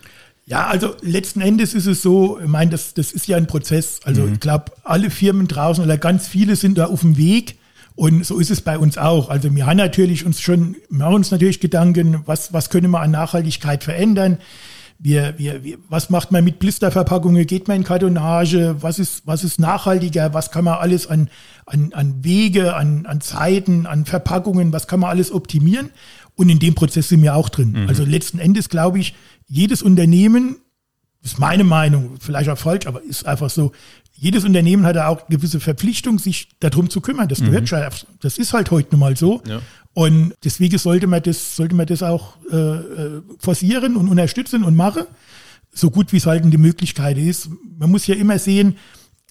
Ja, 0.47 0.67
also 0.67 0.95
letzten 1.01 1.41
Endes 1.41 1.73
ist 1.73 1.87
es 1.87 2.03
so, 2.03 2.39
ich 2.39 2.49
meine, 2.49 2.71
das, 2.71 2.93
das 2.93 3.13
ist 3.13 3.27
ja 3.27 3.37
ein 3.37 3.47
Prozess. 3.47 4.01
Also 4.05 4.27
ich 4.27 4.41
glaube, 4.41 4.73
alle 4.83 5.09
Firmen 5.09 5.49
draußen 5.49 5.83
oder 5.83 5.97
ganz 5.97 6.29
viele 6.29 6.55
sind 6.57 6.77
da 6.77 6.87
auf 6.87 7.01
dem 7.01 7.17
Weg. 7.17 7.57
Und 7.97 8.27
so 8.27 8.39
ist 8.39 8.51
es 8.51 8.61
bei 8.61 8.77
uns 8.77 8.99
auch. 8.99 9.31
Also 9.31 9.55
wir 9.55 9.67
haben 9.67 9.77
natürlich 9.77 10.27
uns 10.27 10.41
schon, 10.41 10.77
wir 10.91 10.99
machen 10.99 11.15
uns 11.15 11.31
natürlich 11.31 11.61
Gedanken, 11.61 12.23
was, 12.27 12.53
was 12.53 12.69
können 12.69 12.91
wir 12.91 13.01
an 13.01 13.13
Nachhaltigkeit 13.13 13.85
verändern? 13.85 14.39
Wir, 14.99 15.35
wir, 15.39 15.65
wir, 15.65 15.79
was 15.89 16.11
macht 16.11 16.31
man 16.31 16.45
mit 16.45 16.59
Blisterverpackungen? 16.59 17.47
Geht 17.47 17.69
man 17.69 17.79
in 17.79 17.85
Kartonage? 17.85 18.77
Was 18.81 18.99
ist, 18.99 19.27
was 19.27 19.45
ist 19.45 19.59
nachhaltiger? 19.59 20.35
Was 20.35 20.51
kann 20.51 20.65
man 20.65 20.75
alles 20.75 21.07
an, 21.07 21.31
an, 21.67 21.93
an 21.95 22.25
Wege, 22.25 22.75
an, 22.75 23.07
an 23.07 23.21
Zeiten, 23.21 23.87
an 23.87 24.05
Verpackungen, 24.05 24.73
was 24.73 24.89
kann 24.89 25.01
man 25.01 25.11
alles 25.11 25.33
optimieren? 25.33 25.91
Und 26.37 26.49
in 26.49 26.59
dem 26.59 26.75
Prozess 26.75 27.09
sind 27.09 27.23
wir 27.23 27.37
auch 27.37 27.49
drin. 27.49 27.87
Also 27.89 28.05
letzten 28.05 28.41
Endes 28.41 28.69
glaube 28.69 28.99
ich, 28.99 29.15
jedes 29.47 29.83
Unternehmen, 29.83 30.57
ist 31.23 31.39
meine 31.39 31.65
Meinung, 31.65 32.17
vielleicht 32.21 32.51
auch 32.51 32.59
falsch, 32.59 32.87
aber 32.87 33.03
ist 33.03 33.27
einfach 33.27 33.51
so, 33.51 33.73
jedes 34.13 34.45
Unternehmen 34.45 34.87
hat 34.87 34.97
ja 34.97 35.09
auch 35.09 35.27
gewisse 35.27 35.59
Verpflichtung, 35.59 36.19
sich 36.19 36.49
darum 36.61 36.89
zu 36.89 37.01
kümmern. 37.01 37.29
Das 37.29 37.41
gehört 37.41 37.69
schon, 37.69 37.81
das 38.21 38.39
ist 38.39 38.53
halt 38.53 38.71
heute 38.71 38.91
nun 38.93 39.01
mal 39.01 39.17
so. 39.17 39.43
Ja. 39.47 39.61
Und 39.93 40.35
deswegen 40.45 40.79
sollte 40.79 41.07
man 41.07 41.23
das, 41.23 41.57
sollte 41.57 41.75
man 41.75 41.87
das 41.87 42.03
auch 42.03 42.37
äh, 42.51 42.57
äh, 42.57 43.23
forcieren 43.39 43.97
und 43.97 44.09
unterstützen 44.09 44.65
und 44.65 44.77
machen, 44.77 45.05
so 45.73 45.91
gut 45.91 46.13
wie 46.13 46.19
es 46.19 46.27
halt 46.27 46.45
die 46.45 46.59
Möglichkeit 46.59 47.19
ist. 47.19 47.49
Man 47.79 47.91
muss 47.91 48.07
ja 48.07 48.15
immer 48.15 48.39
sehen, 48.39 48.77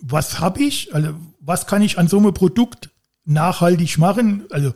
was 0.02 0.40
habe 0.40 0.62
ich, 0.62 0.94
also 0.94 1.14
was 1.40 1.66
kann 1.68 1.82
ich 1.82 1.98
an 1.98 2.08
so 2.08 2.18
einem 2.18 2.34
Produkt 2.34 2.90
nachhaltig 3.26 3.98
machen. 3.98 4.44
Also 4.50 4.74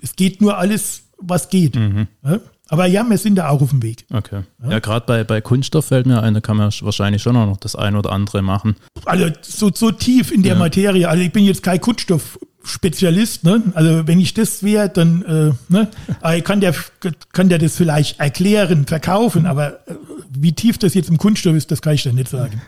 es 0.00 0.14
geht 0.16 0.40
nur 0.40 0.58
alles, 0.58 1.04
was 1.18 1.48
geht. 1.48 1.76
Ja? 2.24 2.40
Aber 2.68 2.86
ja, 2.86 3.04
wir 3.04 3.18
sind 3.18 3.34
da 3.36 3.48
auch 3.50 3.60
auf 3.60 3.70
dem 3.70 3.82
Weg. 3.82 4.06
Okay. 4.12 4.42
Ja, 4.66 4.78
gerade 4.78 5.04
bei, 5.06 5.24
bei 5.24 5.40
Kunststoff 5.40 5.86
fällt 5.86 6.06
mir 6.06 6.22
ein, 6.22 6.32
da 6.32 6.40
kann 6.40 6.56
man 6.56 6.72
wahrscheinlich 6.80 7.20
schon 7.22 7.36
auch 7.36 7.46
noch 7.46 7.58
das 7.58 7.76
ein 7.76 7.96
oder 7.96 8.12
andere 8.12 8.40
machen. 8.40 8.76
Also 9.04 9.26
so, 9.42 9.70
so 9.74 9.90
tief 9.90 10.30
in 10.30 10.42
der 10.42 10.54
Ja. 10.54 10.58
Materie. 10.58 11.08
Also 11.08 11.22
ich 11.22 11.32
bin 11.32 11.44
jetzt 11.44 11.62
kein 11.62 11.80
Kunststoffspezialist. 11.80 13.44
Ne? 13.44 13.62
Also 13.74 14.06
wenn 14.06 14.20
ich 14.20 14.32
das 14.34 14.62
wäre, 14.62 14.88
dann 14.88 15.22
äh, 15.22 15.52
ne? 15.72 15.90
Aber 16.20 16.36
ich 16.36 16.44
kann 16.44 16.60
der, 16.60 16.74
kann 17.32 17.48
der 17.48 17.58
das 17.58 17.76
vielleicht 17.76 18.20
erklären, 18.20 18.86
verkaufen. 18.86 19.44
Aber 19.46 19.86
äh, 19.88 19.94
wie 20.30 20.52
tief 20.52 20.78
das 20.78 20.94
jetzt 20.94 21.10
im 21.10 21.18
Kunststoff 21.18 21.54
ist, 21.54 21.70
das 21.70 21.82
kann 21.82 21.94
ich 21.94 22.04
dann 22.04 22.14
nicht 22.14 22.28
sagen. 22.28 22.62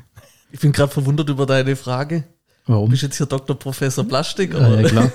Ich 0.51 0.61
bin 0.61 0.73
gerade 0.73 0.93
verwundert 0.93 1.31
über 1.31 1.47
deine 1.47 1.77
Frage. 1.77 2.25
Warum? 2.67 2.91
Bist 2.91 3.03
jetzt 3.03 3.19
hier 3.19 3.27
Dr. 3.27 3.59
Professor 3.59 4.05
Plastik, 4.05 4.55
Ja, 4.55 4.69
oder? 4.69 4.81
ja, 4.81 4.89
klar. 4.89 5.13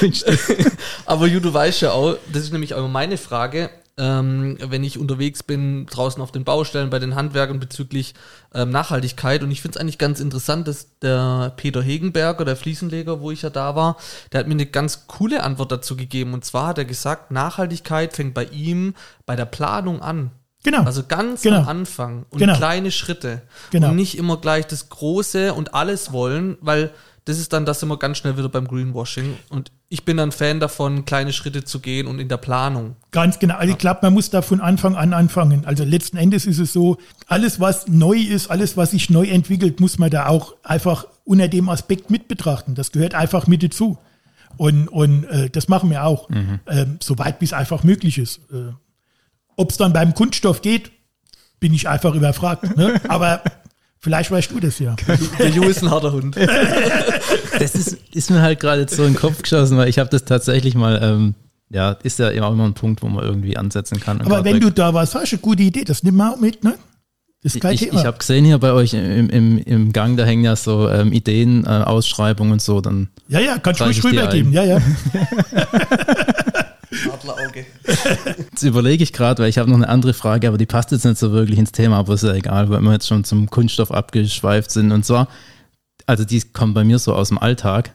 Aber 1.06 1.26
Ju, 1.26 1.40
du 1.40 1.52
weißt 1.52 1.82
ja 1.82 1.92
auch, 1.92 2.16
das 2.32 2.42
ist 2.42 2.52
nämlich 2.52 2.74
auch 2.74 2.88
meine 2.88 3.18
Frage, 3.18 3.70
ähm, 3.96 4.56
wenn 4.60 4.82
ich 4.82 4.98
unterwegs 4.98 5.42
bin, 5.42 5.86
draußen 5.86 6.22
auf 6.22 6.32
den 6.32 6.44
Baustellen, 6.44 6.90
bei 6.90 6.98
den 6.98 7.14
Handwerkern 7.14 7.60
bezüglich 7.60 8.14
ähm, 8.54 8.70
Nachhaltigkeit. 8.70 9.42
Und 9.42 9.50
ich 9.50 9.60
finde 9.60 9.76
es 9.76 9.80
eigentlich 9.80 9.98
ganz 9.98 10.20
interessant, 10.20 10.66
dass 10.66 10.98
der 11.00 11.52
Peter 11.56 11.82
Hegenberger, 11.82 12.44
der 12.44 12.56
Fliesenleger, 12.56 13.20
wo 13.20 13.30
ich 13.30 13.42
ja 13.42 13.50
da 13.50 13.76
war, 13.76 13.96
der 14.32 14.40
hat 14.40 14.48
mir 14.48 14.54
eine 14.54 14.66
ganz 14.66 15.06
coole 15.06 15.42
Antwort 15.42 15.70
dazu 15.70 15.96
gegeben. 15.96 16.32
Und 16.32 16.44
zwar 16.44 16.68
hat 16.68 16.78
er 16.78 16.84
gesagt, 16.86 17.30
Nachhaltigkeit 17.30 18.14
fängt 18.14 18.34
bei 18.34 18.44
ihm 18.46 18.94
bei 19.26 19.36
der 19.36 19.44
Planung 19.44 20.00
an. 20.02 20.30
Genau. 20.62 20.82
Also 20.82 21.04
ganz 21.06 21.42
Genau. 21.42 21.58
am 21.60 21.68
Anfang 21.68 22.26
und 22.30 22.38
Genau. 22.38 22.56
kleine 22.56 22.90
Schritte. 22.90 23.42
Genau. 23.70 23.88
Und 23.90 23.96
nicht 23.96 24.18
immer 24.18 24.36
gleich 24.36 24.66
das 24.66 24.88
Große 24.88 25.54
und 25.54 25.74
alles 25.74 26.12
wollen, 26.12 26.58
weil 26.60 26.90
das 27.26 27.38
ist 27.38 27.52
dann, 27.52 27.64
das 27.66 27.84
wir 27.84 27.98
ganz 27.98 28.18
schnell 28.18 28.36
wieder 28.36 28.48
beim 28.48 28.66
Greenwashing. 28.66 29.36
Und 29.50 29.70
ich 29.88 30.04
bin 30.04 30.16
dann 30.16 30.32
Fan 30.32 30.58
davon, 30.58 31.04
kleine 31.04 31.32
Schritte 31.32 31.64
zu 31.64 31.78
gehen 31.80 32.06
und 32.06 32.18
in 32.18 32.28
der 32.28 32.38
Planung. 32.38 32.96
Ganz 33.10 33.38
genau. 33.38 33.56
Also 33.56 33.72
ich 33.72 33.78
glaube, 33.78 34.00
man 34.02 34.14
muss 34.14 34.30
da 34.30 34.42
von 34.42 34.60
Anfang 34.60 34.96
an 34.96 35.12
anfangen. 35.12 35.64
Also 35.64 35.84
letzten 35.84 36.16
Endes 36.16 36.46
ist 36.46 36.58
es 36.58 36.72
so, 36.72 36.96
alles 37.26 37.60
was 37.60 37.88
neu 37.88 38.16
ist, 38.18 38.50
alles 38.50 38.76
was 38.76 38.90
sich 38.92 39.10
neu 39.10 39.28
entwickelt, 39.28 39.80
muss 39.80 39.98
man 39.98 40.10
da 40.10 40.26
auch 40.26 40.54
einfach 40.62 41.06
unter 41.24 41.48
dem 41.48 41.68
Aspekt 41.68 42.10
mit 42.10 42.26
betrachten. 42.26 42.74
Das 42.74 42.90
gehört 42.90 43.14
einfach 43.14 43.46
mit 43.46 43.62
dazu. 43.62 43.98
Und, 44.56 44.88
und 44.88 45.24
äh, 45.24 45.48
das 45.50 45.68
machen 45.68 45.90
wir 45.90 46.04
auch, 46.04 46.28
ähm, 46.66 46.96
soweit 47.00 47.40
wie 47.40 47.44
es 47.44 47.52
einfach 47.52 47.84
möglich 47.84 48.18
ist. 48.18 48.40
Äh, 48.52 48.72
Ob 49.60 49.70
es 49.70 49.76
dann 49.76 49.92
beim 49.92 50.14
Kunststoff 50.14 50.62
geht, 50.62 50.90
bin 51.60 51.74
ich 51.74 51.86
einfach 51.86 52.14
überfragt. 52.14 52.78
Ne? 52.78 52.98
Aber 53.08 53.42
vielleicht 53.98 54.30
weißt 54.30 54.50
du 54.52 54.58
das 54.58 54.78
ja. 54.78 54.96
Der 55.38 55.50
Ju 55.50 55.64
ist 55.64 55.82
ein 55.82 55.90
harter 55.90 56.12
Hund. 56.12 56.34
Das 57.58 57.74
ist, 57.74 57.98
ist 58.14 58.30
mir 58.30 58.40
halt 58.40 58.58
gerade 58.58 58.86
so 58.88 59.04
in 59.04 59.12
den 59.12 59.20
Kopf 59.20 59.42
geschossen, 59.42 59.76
weil 59.76 59.90
ich 59.90 59.98
habe 59.98 60.08
das 60.08 60.24
tatsächlich 60.24 60.74
mal, 60.74 60.98
ähm, 61.02 61.34
ja, 61.68 61.90
ist 61.90 62.18
ja 62.18 62.30
immer 62.30 62.48
immer 62.48 62.64
ein 62.64 62.72
Punkt, 62.72 63.02
wo 63.02 63.08
man 63.08 63.22
irgendwie 63.22 63.54
ansetzen 63.58 64.00
kann. 64.00 64.22
Aber 64.22 64.44
wenn 64.44 64.60
du 64.60 64.70
da 64.70 64.94
was 64.94 65.14
hast, 65.14 65.34
eine 65.34 65.42
gute 65.42 65.62
Idee, 65.62 65.84
das 65.84 66.02
nimm 66.02 66.16
mal 66.16 66.32
auch 66.32 66.40
mit, 66.40 66.64
ne? 66.64 66.78
Das 67.42 67.54
ist 67.54 67.60
kein 67.60 67.74
ich, 67.74 67.80
Thema. 67.80 68.00
ich 68.00 68.06
habe 68.06 68.16
gesehen 68.16 68.46
hier 68.46 68.56
bei 68.56 68.72
euch 68.72 68.94
im, 68.94 69.28
im, 69.28 69.58
im 69.58 69.92
Gang, 69.92 70.16
da 70.16 70.24
hängen 70.24 70.44
ja 70.44 70.56
so 70.56 70.88
ähm, 70.88 71.12
Ideen, 71.12 71.66
äh, 71.66 71.68
Ausschreibungen 71.68 72.52
und 72.52 72.62
so, 72.62 72.80
dann 72.80 73.10
ja, 73.28 73.40
ja, 73.40 73.58
kannst 73.58 73.80
du 73.80 73.84
ruhig 73.84 74.02
rübergeben. 74.02 74.54
Ja, 74.54 74.64
ja. 74.64 74.78
Adlerauge. 77.12 77.66
Jetzt 78.50 78.62
überlege 78.64 79.02
ich 79.04 79.12
gerade, 79.12 79.42
weil 79.42 79.48
ich 79.48 79.58
habe 79.58 79.70
noch 79.70 79.76
eine 79.76 79.88
andere 79.88 80.12
Frage, 80.12 80.48
aber 80.48 80.58
die 80.58 80.66
passt 80.66 80.90
jetzt 80.90 81.04
nicht 81.04 81.18
so 81.18 81.32
wirklich 81.32 81.58
ins 81.58 81.72
Thema, 81.72 81.98
aber 81.98 82.14
ist 82.14 82.24
ja 82.24 82.34
egal, 82.34 82.68
weil 82.70 82.80
wir 82.80 82.92
jetzt 82.92 83.06
schon 83.06 83.22
zum 83.24 83.48
Kunststoff 83.48 83.92
abgeschweift 83.92 84.70
sind. 84.70 84.90
Und 84.92 85.04
zwar, 85.04 85.28
also 86.06 86.24
die 86.24 86.40
kommt 86.40 86.74
bei 86.74 86.82
mir 86.84 86.98
so 86.98 87.14
aus 87.14 87.28
dem 87.28 87.38
Alltag. 87.38 87.94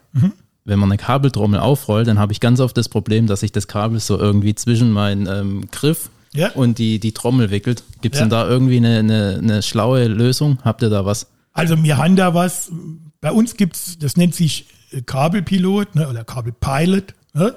Wenn 0.64 0.78
man 0.78 0.90
eine 0.90 0.96
Kabeltrommel 0.98 1.60
aufrollt, 1.60 2.08
dann 2.08 2.18
habe 2.18 2.32
ich 2.32 2.40
ganz 2.40 2.60
oft 2.60 2.76
das 2.76 2.88
Problem, 2.88 3.26
dass 3.26 3.40
sich 3.40 3.52
das 3.52 3.68
Kabel 3.68 4.00
so 4.00 4.18
irgendwie 4.18 4.54
zwischen 4.54 4.90
meinen 4.90 5.26
ähm, 5.28 5.68
Griff 5.70 6.08
Ja. 6.32 6.50
und 6.52 6.78
die, 6.78 6.98
die 6.98 7.12
Trommel 7.12 7.50
wickelt. 7.50 7.82
Gibt 8.00 8.14
es 8.14 8.20
Ja. 8.20 8.24
denn 8.24 8.30
da 8.30 8.48
irgendwie 8.48 8.78
eine, 8.78 8.98
eine, 8.98 9.38
eine 9.42 9.62
schlaue 9.62 10.08
Lösung? 10.08 10.58
Habt 10.64 10.82
ihr 10.82 10.88
da 10.90 11.04
was? 11.04 11.26
Also 11.52 11.80
wir 11.82 11.98
haben 11.98 12.16
da 12.16 12.32
was, 12.34 12.72
bei 13.20 13.30
uns 13.30 13.56
gibt's, 13.56 13.98
das 13.98 14.16
nennt 14.16 14.34
sich 14.34 14.66
Kabelpilot 15.04 15.94
ne, 15.94 16.08
oder 16.08 16.24
Kabelpilot, 16.24 17.14
ne, 17.34 17.54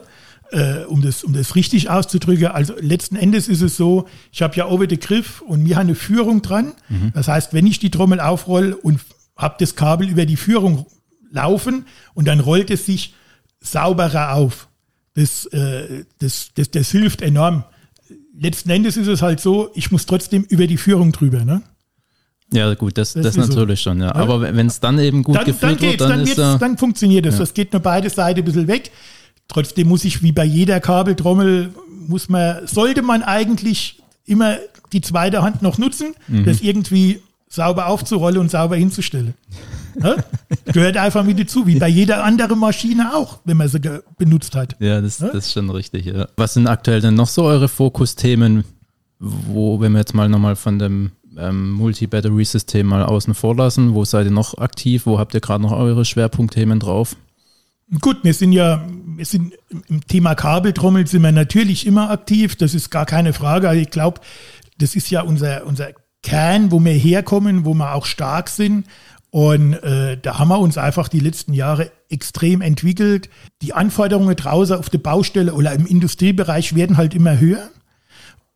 äh, 0.51 0.83
um, 0.85 1.01
das, 1.01 1.23
um 1.23 1.33
das 1.33 1.55
richtig 1.55 1.89
auszudrücken. 1.89 2.47
Also 2.47 2.73
letzten 2.79 3.15
Endes 3.15 3.47
ist 3.47 3.61
es 3.61 3.77
so, 3.77 4.07
ich 4.31 4.41
habe 4.41 4.55
ja 4.55 4.67
oben 4.67 4.87
den 4.87 4.99
Griff 4.99 5.41
und 5.41 5.63
haben 5.75 5.81
eine 5.81 5.95
Führung 5.95 6.41
dran. 6.41 6.73
Das 7.13 7.27
heißt, 7.27 7.53
wenn 7.53 7.67
ich 7.67 7.79
die 7.79 7.91
Trommel 7.91 8.19
aufroll 8.19 8.73
und 8.73 8.99
habe 9.35 9.55
das 9.59 9.75
Kabel 9.75 10.09
über 10.09 10.25
die 10.25 10.35
Führung 10.35 10.85
laufen 11.31 11.85
und 12.13 12.27
dann 12.27 12.39
rollt 12.39 12.69
es 12.71 12.85
sich 12.85 13.13
sauberer 13.61 14.33
auf. 14.33 14.67
Das, 15.15 15.45
äh, 15.47 16.05
das, 16.19 16.49
das, 16.55 16.71
das 16.71 16.91
hilft 16.91 17.21
enorm. 17.21 17.63
Letzten 18.37 18.69
Endes 18.69 18.95
ist 18.95 19.07
es 19.07 19.21
halt 19.21 19.39
so, 19.39 19.69
ich 19.73 19.91
muss 19.91 20.05
trotzdem 20.05 20.43
über 20.43 20.65
die 20.65 20.77
Führung 20.77 21.11
drüber. 21.11 21.43
Ne? 21.43 21.61
Ja, 22.51 22.73
gut, 22.73 22.97
das, 22.97 23.13
Das 23.13 23.23
das, 23.23 23.37
ist 23.37 23.51
so. 23.51 23.59
natürlich 23.59 23.81
schon, 23.81 24.01
ja. 24.01 24.15
Aber 24.15 24.41
wenn 24.41 24.67
es 24.67 24.79
dann 24.79 24.97
eben 24.99 25.23
gut 25.23 25.35
dann, 25.35 25.45
dann 25.45 25.53
geführt 25.53 25.81
wird, 25.81 25.91
geht's, 25.91 25.97
dann, 26.03 26.09
dann, 26.09 26.21
ist 26.21 26.37
ja. 26.37 26.57
dann 26.57 26.77
funktioniert 26.77 27.25
es. 27.25 27.37
Das 27.37 27.53
geht 27.53 27.73
nur 27.73 27.81
beide 27.81 28.09
Seiten 28.09 28.39
ein 28.39 28.45
bisschen 28.45 28.67
weg. 28.67 28.91
Trotzdem 29.49 29.87
muss 29.89 30.05
ich, 30.05 30.23
wie 30.23 30.31
bei 30.31 30.45
jeder 30.45 30.79
Kabeltrommel, 30.79 31.73
muss 32.07 32.29
man, 32.29 32.65
sollte 32.67 33.01
man 33.01 33.23
eigentlich 33.23 34.01
immer 34.25 34.55
die 34.93 35.01
zweite 35.01 35.41
Hand 35.41 35.61
noch 35.61 35.77
nutzen, 35.77 36.13
Mhm. 36.27 36.45
das 36.45 36.61
irgendwie 36.61 37.19
sauber 37.49 37.87
aufzurollen 37.87 38.37
und 38.39 38.49
sauber 38.51 38.75
hinzustellen. 38.77 39.33
Ne? 39.95 40.23
Gehört 40.71 40.95
einfach 40.97 41.23
mit 41.25 41.39
dazu, 41.39 41.65
wie 41.67 41.77
bei 41.77 41.89
jeder 41.89 42.23
anderen 42.23 42.57
Maschine 42.59 43.13
auch, 43.15 43.39
wenn 43.43 43.57
man 43.57 43.67
sie 43.67 43.79
benutzt 44.17 44.55
hat. 44.55 44.75
Ja, 44.79 45.01
das, 45.01 45.17
das 45.17 45.33
ist 45.33 45.51
schon 45.51 45.69
richtig. 45.71 46.05
Ja. 46.05 46.27
Was 46.37 46.53
sind 46.53 46.67
aktuell 46.67 47.01
denn 47.01 47.15
noch 47.15 47.27
so 47.27 47.43
eure 47.43 47.67
Fokusthemen, 47.67 48.63
wo, 49.19 49.81
wenn 49.81 49.91
wir 49.93 49.99
jetzt 49.99 50.13
mal 50.13 50.29
nochmal 50.29 50.55
von 50.55 50.79
dem 50.79 51.11
ähm, 51.37 51.71
Multi-Battery-System 51.71 52.85
mal 52.85 53.03
außen 53.03 53.33
vor 53.33 53.55
lassen, 53.55 53.93
wo 53.93 54.05
seid 54.05 54.25
ihr 54.27 54.31
noch 54.31 54.57
aktiv? 54.59 55.05
Wo 55.05 55.19
habt 55.19 55.33
ihr 55.33 55.41
gerade 55.41 55.63
noch 55.63 55.71
eure 55.73 56.05
Schwerpunktthemen 56.05 56.79
drauf? 56.79 57.15
Gut, 58.01 58.23
wir 58.23 58.35
sind 58.35 58.51
ja, 58.51 58.85
wir 59.03 59.25
sind 59.25 59.55
im 59.87 60.05
Thema 60.05 60.35
Kabeltrommel 60.35 61.07
sind 61.07 61.23
wir 61.23 61.31
natürlich 61.31 61.87
immer 61.87 62.11
aktiv, 62.11 62.55
das 62.55 62.75
ist 62.75 62.91
gar 62.91 63.05
keine 63.05 63.33
Frage. 63.33 63.67
Also 63.67 63.81
ich 63.81 63.89
glaube, 63.89 64.21
das 64.77 64.95
ist 64.95 65.09
ja 65.09 65.21
unser, 65.21 65.65
unser 65.65 65.89
Kern, 66.21 66.71
wo 66.71 66.79
wir 66.79 66.93
herkommen, 66.93 67.65
wo 67.65 67.73
wir 67.73 67.95
auch 67.95 68.05
stark 68.05 68.49
sind. 68.49 68.85
Und 69.31 69.73
äh, 69.73 70.17
da 70.17 70.39
haben 70.39 70.49
wir 70.49 70.59
uns 70.59 70.77
einfach 70.77 71.07
die 71.07 71.19
letzten 71.19 71.53
Jahre 71.53 71.91
extrem 72.09 72.61
entwickelt. 72.61 73.29
Die 73.61 73.73
Anforderungen 73.73 74.35
draußen 74.35 74.77
auf 74.77 74.89
der 74.89 74.97
Baustelle 74.99 75.53
oder 75.53 75.73
im 75.73 75.85
Industriebereich 75.85 76.75
werden 76.75 76.97
halt 76.97 77.13
immer 77.15 77.39
höher. 77.39 77.69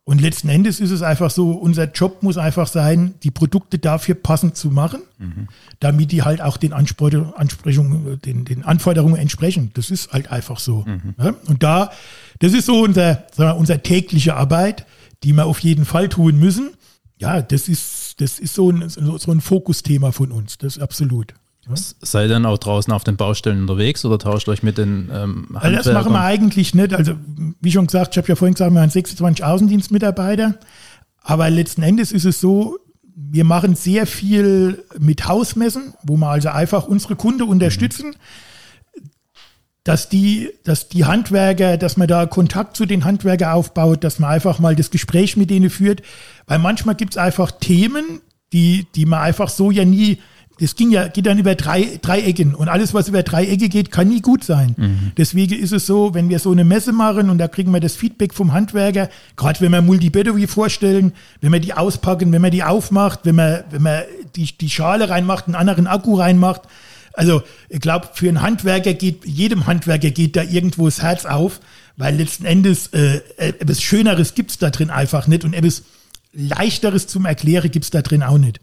Und 0.06 0.20
letzten 0.20 0.50
Endes 0.50 0.80
ist 0.80 0.90
es 0.90 1.00
einfach 1.00 1.30
so, 1.30 1.52
unser 1.52 1.90
Job 1.90 2.22
muss 2.22 2.36
einfach 2.36 2.66
sein, 2.66 3.14
die 3.22 3.30
Produkte 3.30 3.78
dafür 3.78 4.14
passend 4.14 4.54
zu 4.54 4.68
machen, 4.68 5.00
mhm. 5.18 5.48
damit 5.80 6.12
die 6.12 6.22
halt 6.22 6.42
auch 6.42 6.58
den 6.58 6.74
Ansprechungen, 6.74 8.20
den, 8.20 8.44
den 8.44 8.64
Anforderungen 8.64 9.16
entsprechen. 9.16 9.70
Das 9.72 9.90
ist 9.90 10.12
halt 10.12 10.30
einfach 10.30 10.58
so. 10.58 10.84
Mhm. 10.86 11.14
Ja? 11.16 11.34
Und 11.46 11.62
da, 11.62 11.90
das 12.38 12.52
ist 12.52 12.66
so 12.66 12.82
unser, 12.82 13.24
sagen 13.32 13.50
wir, 13.50 13.56
unser 13.56 13.82
tägliche 13.82 14.36
Arbeit, 14.36 14.84
die 15.22 15.32
wir 15.32 15.46
auf 15.46 15.60
jeden 15.60 15.86
Fall 15.86 16.10
tun 16.10 16.38
müssen. 16.38 16.72
Ja, 17.16 17.40
das 17.40 17.68
ist, 17.68 18.20
das 18.20 18.38
ist 18.38 18.54
so 18.54 18.70
ein, 18.70 18.90
so 18.90 19.32
ein 19.32 19.40
Fokusthema 19.40 20.12
von 20.12 20.32
uns, 20.32 20.58
das 20.58 20.76
ist 20.76 20.82
absolut. 20.82 21.32
Seid 21.72 22.30
dann 22.30 22.46
auch 22.46 22.58
draußen 22.58 22.92
auf 22.92 23.04
den 23.04 23.16
Baustellen 23.16 23.62
unterwegs 23.62 24.04
oder 24.04 24.18
tauscht 24.18 24.48
euch 24.48 24.62
mit 24.62 24.78
den 24.78 25.10
ähm, 25.12 25.48
also 25.54 25.76
Das 25.76 25.92
machen 25.92 26.12
wir 26.12 26.20
eigentlich 26.20 26.74
nicht. 26.74 26.92
Also 26.92 27.14
wie 27.60 27.72
schon 27.72 27.86
gesagt, 27.86 28.14
ich 28.14 28.18
habe 28.18 28.28
ja 28.28 28.36
vorhin 28.36 28.54
gesagt, 28.54 28.72
wir 28.72 28.80
haben 28.80 28.90
26 28.90 29.44
Außendienstmitarbeiter. 29.44 30.54
Aber 31.22 31.48
letzten 31.48 31.82
Endes 31.82 32.12
ist 32.12 32.26
es 32.26 32.40
so, 32.40 32.78
wir 33.16 33.44
machen 33.44 33.74
sehr 33.74 34.06
viel 34.06 34.84
mit 34.98 35.26
Hausmessen, 35.26 35.94
wo 36.02 36.16
wir 36.16 36.28
also 36.28 36.50
einfach 36.50 36.86
unsere 36.86 37.16
Kunden 37.16 37.44
unterstützen. 37.44 38.08
Mhm 38.08 38.44
dass 39.84 40.08
die, 40.08 40.50
dass 40.64 40.88
die 40.88 41.04
Handwerker, 41.04 41.76
dass 41.76 41.98
man 41.98 42.08
da 42.08 42.24
Kontakt 42.24 42.74
zu 42.74 42.86
den 42.86 43.04
Handwerkern 43.04 43.52
aufbaut, 43.52 44.02
dass 44.02 44.18
man 44.18 44.30
einfach 44.30 44.58
mal 44.58 44.74
das 44.74 44.90
Gespräch 44.90 45.36
mit 45.36 45.50
denen 45.50 45.68
führt. 45.68 46.02
Weil 46.46 46.58
manchmal 46.58 46.94
gibt 46.94 47.12
es 47.12 47.18
einfach 47.18 47.50
Themen, 47.50 48.22
die, 48.54 48.86
die 48.94 49.04
man 49.04 49.20
einfach 49.20 49.50
so 49.50 49.70
ja 49.70 49.84
nie, 49.84 50.18
das 50.60 50.76
ging 50.76 50.90
ja, 50.90 51.08
geht 51.08 51.26
dann 51.26 51.38
über 51.38 51.54
drei, 51.56 51.98
drei 52.00 52.20
Ecken 52.20 52.54
und 52.54 52.68
alles, 52.68 52.94
was 52.94 53.08
über 53.08 53.22
drei 53.22 53.44
Ecke 53.46 53.68
geht, 53.68 53.90
kann 53.90 54.08
nie 54.08 54.20
gut 54.20 54.44
sein. 54.44 54.74
Mhm. 54.76 55.12
Deswegen 55.16 55.58
ist 55.58 55.72
es 55.72 55.86
so, 55.86 56.14
wenn 56.14 56.28
wir 56.28 56.38
so 56.38 56.52
eine 56.52 56.64
Messe 56.64 56.92
machen 56.92 57.28
und 57.28 57.38
da 57.38 57.48
kriegen 57.48 57.72
wir 57.72 57.80
das 57.80 57.96
Feedback 57.96 58.32
vom 58.32 58.52
Handwerker, 58.52 59.08
gerade 59.36 59.60
wenn 59.60 59.72
wir 59.72 59.82
Multi-Battery 59.82 60.46
vorstellen, 60.46 61.12
wenn 61.40 61.52
wir 61.52 61.60
die 61.60 61.74
auspacken, 61.74 62.32
wenn 62.32 62.42
man 62.42 62.52
die 62.52 62.62
aufmacht, 62.62 63.20
wenn 63.24 63.34
man, 63.34 63.64
wenn 63.70 63.82
man 63.82 64.02
die, 64.36 64.56
die 64.56 64.70
Schale 64.70 65.10
reinmacht, 65.10 65.46
einen 65.46 65.56
anderen 65.56 65.88
Akku 65.88 66.14
reinmacht, 66.14 66.62
also 67.14 67.42
ich 67.68 67.80
glaube, 67.80 68.08
für 68.12 68.28
einen 68.28 68.42
Handwerker 68.42 68.94
geht, 68.94 69.24
jedem 69.24 69.66
Handwerker 69.66 70.10
geht 70.10 70.36
da 70.36 70.42
irgendwo 70.42 70.86
das 70.86 71.02
Herz 71.02 71.24
auf, 71.26 71.60
weil 71.96 72.16
letzten 72.16 72.44
Endes 72.44 72.88
äh, 72.88 73.20
etwas 73.36 73.82
Schöneres 73.82 74.34
gibt 74.34 74.50
es 74.50 74.58
da 74.58 74.70
drin 74.70 74.90
einfach 74.90 75.26
nicht 75.26 75.44
und 75.44 75.54
etwas 75.54 75.82
Leichteres 76.32 77.06
zum 77.06 77.24
Erklären 77.24 77.70
gibt 77.70 77.84
es 77.84 77.90
da 77.90 78.02
drin 78.02 78.22
auch 78.22 78.38
nicht. 78.38 78.60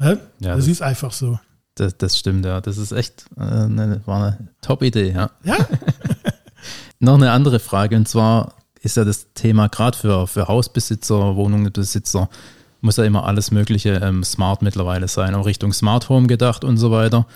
Ne? 0.00 0.18
Ja, 0.40 0.56
das, 0.56 0.64
das, 0.64 0.68
ist 0.68 0.82
einfach 0.82 1.12
so. 1.12 1.38
Das, 1.74 1.96
das 1.96 2.18
stimmt, 2.18 2.44
ja. 2.44 2.60
Das 2.60 2.78
ist 2.78 2.92
echt 2.92 3.26
äh, 3.36 3.42
eine, 3.42 4.00
war 4.06 4.16
eine 4.16 4.48
Top-Idee, 4.62 5.12
ja. 5.12 5.30
Ja. 5.44 5.56
Noch 6.98 7.14
eine 7.14 7.30
andere 7.30 7.60
Frage, 7.60 7.96
und 7.96 8.08
zwar 8.08 8.54
ist 8.82 8.96
ja 8.96 9.04
das 9.04 9.32
Thema 9.34 9.68
gerade 9.68 9.96
für, 9.96 10.26
für 10.26 10.48
Hausbesitzer, 10.48 11.36
Wohnungsbesitzer, 11.36 12.28
muss 12.80 12.96
ja 12.96 13.04
immer 13.04 13.26
alles 13.26 13.50
Mögliche 13.50 14.00
ähm, 14.02 14.24
smart 14.24 14.62
mittlerweile 14.62 15.06
sein, 15.06 15.34
auch 15.34 15.46
Richtung 15.46 15.72
Smart 15.72 16.08
Home 16.08 16.26
gedacht 16.26 16.64
und 16.64 16.78
so 16.78 16.90
weiter. 16.90 17.26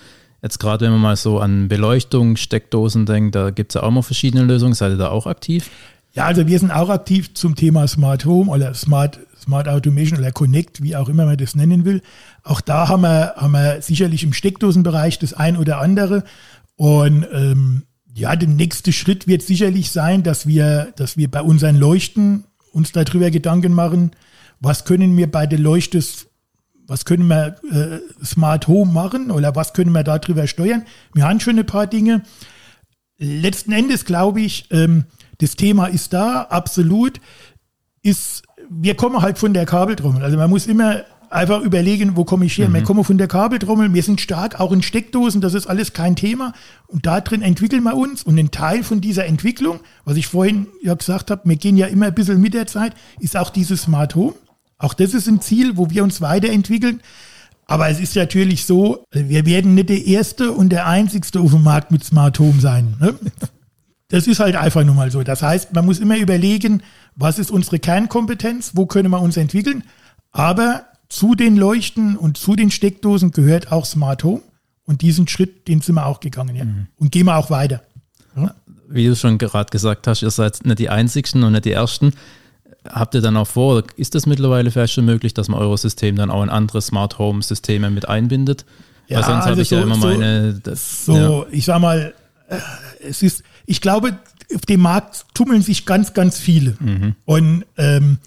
Jetzt 0.42 0.58
gerade, 0.58 0.84
wenn 0.84 0.92
man 0.92 1.00
mal 1.00 1.16
so 1.16 1.38
an 1.38 1.68
Beleuchtung, 1.68 2.36
Steckdosen 2.36 3.06
denkt, 3.06 3.34
da 3.34 3.50
gibt 3.50 3.72
es 3.72 3.74
ja 3.74 3.82
auch 3.82 3.90
mal 3.90 4.02
verschiedene 4.02 4.44
Lösungen. 4.44 4.74
Seid 4.74 4.92
ihr 4.92 4.98
da 4.98 5.08
auch 5.08 5.26
aktiv? 5.26 5.70
Ja, 6.12 6.26
also 6.26 6.46
wir 6.46 6.58
sind 6.58 6.70
auch 6.70 6.90
aktiv 6.90 7.34
zum 7.34 7.56
Thema 7.56 7.88
Smart 7.88 8.24
Home 8.24 8.50
oder 8.50 8.72
Smart, 8.74 9.18
Smart 9.44 9.68
Automation 9.68 10.18
oder 10.18 10.32
Connect, 10.32 10.82
wie 10.82 10.96
auch 10.96 11.08
immer 11.08 11.26
man 11.26 11.36
das 11.36 11.54
nennen 11.54 11.84
will. 11.84 12.02
Auch 12.42 12.60
da 12.60 12.88
haben 12.88 13.02
wir, 13.02 13.34
haben 13.36 13.52
wir 13.52 13.82
sicherlich 13.82 14.24
im 14.24 14.32
Steckdosenbereich 14.32 15.18
das 15.18 15.34
ein 15.34 15.56
oder 15.56 15.80
andere. 15.80 16.24
Und 16.76 17.26
ähm, 17.32 17.82
ja, 18.14 18.34
der 18.36 18.48
nächste 18.48 18.92
Schritt 18.92 19.26
wird 19.26 19.42
sicherlich 19.42 19.90
sein, 19.90 20.22
dass 20.22 20.46
wir, 20.46 20.92
dass 20.96 21.16
wir 21.16 21.30
bei 21.30 21.42
unseren 21.42 21.76
Leuchten 21.76 22.44
uns 22.72 22.92
darüber 22.92 23.30
Gedanken 23.30 23.72
machen, 23.72 24.12
was 24.60 24.84
können 24.84 25.16
wir 25.16 25.30
bei 25.30 25.46
den 25.46 25.62
Leuchtes 25.62 26.26
was 26.86 27.04
können 27.06 27.28
wir 27.28 27.56
äh, 27.72 28.24
Smart 28.24 28.68
Home 28.68 28.92
machen 28.92 29.30
oder 29.30 29.56
was 29.56 29.72
können 29.72 29.92
wir 29.92 30.04
darüber 30.04 30.46
steuern. 30.46 30.84
Wir 31.14 31.24
haben 31.24 31.40
schon 31.40 31.58
ein 31.58 31.66
paar 31.66 31.86
Dinge. 31.86 32.22
Letzten 33.16 33.72
Endes 33.72 34.04
glaube 34.04 34.42
ich, 34.42 34.66
ähm, 34.70 35.04
das 35.38 35.56
Thema 35.56 35.86
ist 35.86 36.12
da, 36.12 36.42
absolut. 36.42 37.20
Ist, 38.02 38.42
wir 38.68 38.94
kommen 38.94 39.22
halt 39.22 39.38
von 39.38 39.54
der 39.54 39.66
Kabeltrommel. 39.66 40.22
Also 40.22 40.36
man 40.36 40.50
muss 40.50 40.66
immer 40.66 41.04
einfach 41.30 41.60
überlegen, 41.60 42.16
wo 42.16 42.24
komme 42.24 42.46
ich 42.46 42.56
her? 42.56 42.68
Mhm. 42.68 42.74
Wir 42.74 42.82
kommen 42.82 43.04
von 43.04 43.18
der 43.18 43.28
Kabeltrommel, 43.28 43.92
wir 43.92 44.02
sind 44.02 44.20
stark 44.20 44.60
auch 44.60 44.72
in 44.72 44.82
Steckdosen, 44.82 45.40
das 45.40 45.54
ist 45.54 45.66
alles 45.66 45.92
kein 45.92 46.16
Thema. 46.16 46.52
Und 46.86 47.06
da 47.06 47.20
drin 47.20 47.42
entwickeln 47.42 47.82
wir 47.82 47.96
uns. 47.96 48.22
Und 48.22 48.38
ein 48.38 48.50
Teil 48.50 48.84
von 48.84 49.00
dieser 49.00 49.26
Entwicklung, 49.26 49.80
was 50.04 50.16
ich 50.16 50.26
vorhin 50.26 50.68
ja 50.82 50.94
gesagt 50.94 51.30
habe, 51.30 51.42
wir 51.44 51.56
gehen 51.56 51.76
ja 51.76 51.86
immer 51.86 52.06
ein 52.06 52.14
bisschen 52.14 52.40
mit 52.40 52.54
der 52.54 52.66
Zeit, 52.66 52.94
ist 53.18 53.36
auch 53.36 53.50
dieses 53.50 53.82
Smart 53.82 54.14
Home. 54.14 54.34
Auch 54.78 54.94
das 54.94 55.14
ist 55.14 55.28
ein 55.28 55.40
Ziel, 55.40 55.76
wo 55.76 55.90
wir 55.90 56.04
uns 56.04 56.20
weiterentwickeln. 56.20 57.00
Aber 57.66 57.88
es 57.88 57.98
ist 57.98 58.14
natürlich 58.14 58.66
so, 58.66 59.04
wir 59.10 59.46
werden 59.46 59.74
nicht 59.74 59.88
der 59.88 60.04
Erste 60.04 60.52
und 60.52 60.68
der 60.68 60.86
Einzigste 60.86 61.40
auf 61.40 61.52
dem 61.52 61.62
Markt 61.62 61.90
mit 61.90 62.04
Smart 62.04 62.38
Home 62.38 62.60
sein. 62.60 62.96
Ne? 63.00 63.14
Das 64.08 64.28
ist 64.28 64.38
halt 64.38 64.54
einfach 64.54 64.84
nur 64.84 64.94
mal 64.94 65.10
so. 65.10 65.24
Das 65.24 65.42
heißt, 65.42 65.72
man 65.72 65.86
muss 65.86 65.98
immer 65.98 66.16
überlegen, 66.18 66.82
was 67.16 67.38
ist 67.38 67.50
unsere 67.50 67.78
Kernkompetenz, 67.78 68.72
wo 68.74 68.86
können 68.86 69.10
wir 69.10 69.20
uns 69.20 69.36
entwickeln. 69.36 69.84
Aber 70.32 70.86
zu 71.08 71.34
den 71.34 71.56
Leuchten 71.56 72.16
und 72.16 72.36
zu 72.36 72.56
den 72.56 72.70
Steckdosen 72.70 73.30
gehört 73.30 73.70
auch 73.70 73.84
Smart 73.84 74.24
Home. 74.24 74.42
Und 74.86 75.00
diesen 75.00 75.28
Schritt, 75.28 75.66
den 75.68 75.80
sind 75.80 75.94
wir 75.94 76.06
auch 76.06 76.20
gegangen. 76.20 76.56
Ja. 76.56 76.64
Mhm. 76.64 76.86
Und 76.96 77.12
gehen 77.12 77.26
wir 77.26 77.36
auch 77.36 77.50
weiter. 77.50 77.82
Ja? 78.36 78.54
Wie 78.88 79.06
du 79.06 79.16
schon 79.16 79.38
gerade 79.38 79.70
gesagt 79.70 80.06
hast, 80.06 80.22
ihr 80.22 80.30
seid 80.30 80.64
nicht 80.66 80.78
die 80.78 80.90
Einzigsten 80.90 81.42
und 81.42 81.52
nicht 81.52 81.64
die 81.64 81.72
Ersten. 81.72 82.12
Habt 82.86 83.14
ihr 83.14 83.22
dann 83.22 83.36
auch 83.36 83.46
vor, 83.46 83.82
ist 83.96 84.14
das 84.14 84.26
mittlerweile 84.26 84.70
vielleicht 84.70 84.92
schon 84.92 85.06
möglich, 85.06 85.32
dass 85.32 85.48
man 85.48 85.58
eure 85.58 85.78
System 85.78 86.16
dann 86.16 86.30
auch 86.30 86.42
in 86.42 86.50
andere 86.50 86.82
Smart 86.82 87.18
Home 87.18 87.42
Systeme 87.42 87.90
mit 87.90 88.08
einbindet? 88.08 88.66
Ja, 89.08 89.18
Weil 89.18 89.24
sonst 89.24 89.36
also 89.36 89.50
habe 89.50 89.62
ich 89.62 89.68
so, 89.68 89.76
ja 89.76 89.82
immer 89.82 89.94
so, 89.94 90.06
meine. 90.06 90.60
Das, 90.62 91.06
so, 91.06 91.16
ja. 91.16 91.46
ich 91.50 91.64
sag 91.64 91.80
mal, 91.80 92.12
äh, 92.48 92.58
es 93.00 93.22
ist, 93.22 93.42
ich 93.64 93.80
glaube, 93.80 94.18
auf 94.54 94.62
dem 94.62 94.80
Markt 94.80 95.26
tummeln 95.34 95.62
sich 95.62 95.86
ganz, 95.86 96.14
ganz 96.14 96.38
viele. 96.38 96.76
Mhm. 96.80 97.14
Und 97.24 97.64
ähm, 97.76 98.18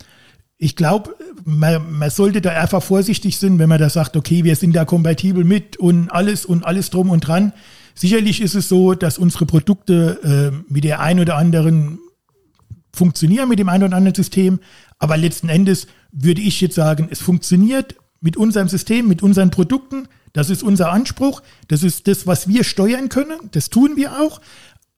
ich 0.57 0.75
glaube, 0.75 1.15
man, 1.45 1.97
man, 1.99 2.09
sollte 2.09 2.41
da 2.41 2.51
einfach 2.51 2.81
vorsichtig 2.81 3.37
sein, 3.37 3.59
wenn 3.59 3.69
man 3.69 3.79
da 3.79 3.89
sagt, 3.89 4.17
okay, 4.17 4.43
wir 4.43 4.55
sind 4.55 4.75
da 4.75 4.85
kompatibel 4.85 5.43
mit 5.43 5.77
und 5.77 6.09
alles 6.09 6.45
und 6.45 6.65
alles 6.65 6.89
drum 6.89 7.09
und 7.09 7.21
dran. 7.21 7.53
Sicherlich 7.93 8.41
ist 8.41 8.55
es 8.55 8.69
so, 8.69 8.93
dass 8.93 9.17
unsere 9.17 9.45
Produkte 9.45 10.53
äh, 10.53 10.73
mit 10.73 10.83
der 10.83 10.99
ein 10.99 11.19
oder 11.19 11.35
anderen 11.35 11.99
funktionieren 12.97 13.47
mit 13.47 13.59
dem 13.59 13.69
einen 13.69 13.83
oder 13.83 13.95
anderen 13.95 14.15
System, 14.15 14.59
aber 14.99 15.17
letzten 15.17 15.49
Endes 15.49 15.87
würde 16.11 16.41
ich 16.41 16.59
jetzt 16.59 16.75
sagen, 16.75 17.07
es 17.11 17.21
funktioniert 17.21 17.95
mit 18.19 18.35
unserem 18.35 18.67
System, 18.67 19.07
mit 19.07 19.21
unseren 19.21 19.51
Produkten. 19.51 20.07
Das 20.33 20.49
ist 20.49 20.63
unser 20.63 20.91
Anspruch. 20.91 21.41
Das 21.67 21.83
ist 21.83 22.07
das, 22.07 22.25
was 22.27 22.47
wir 22.47 22.63
steuern 22.63 23.09
können. 23.09 23.37
Das 23.51 23.69
tun 23.69 23.95
wir 23.95 24.19
auch. 24.19 24.41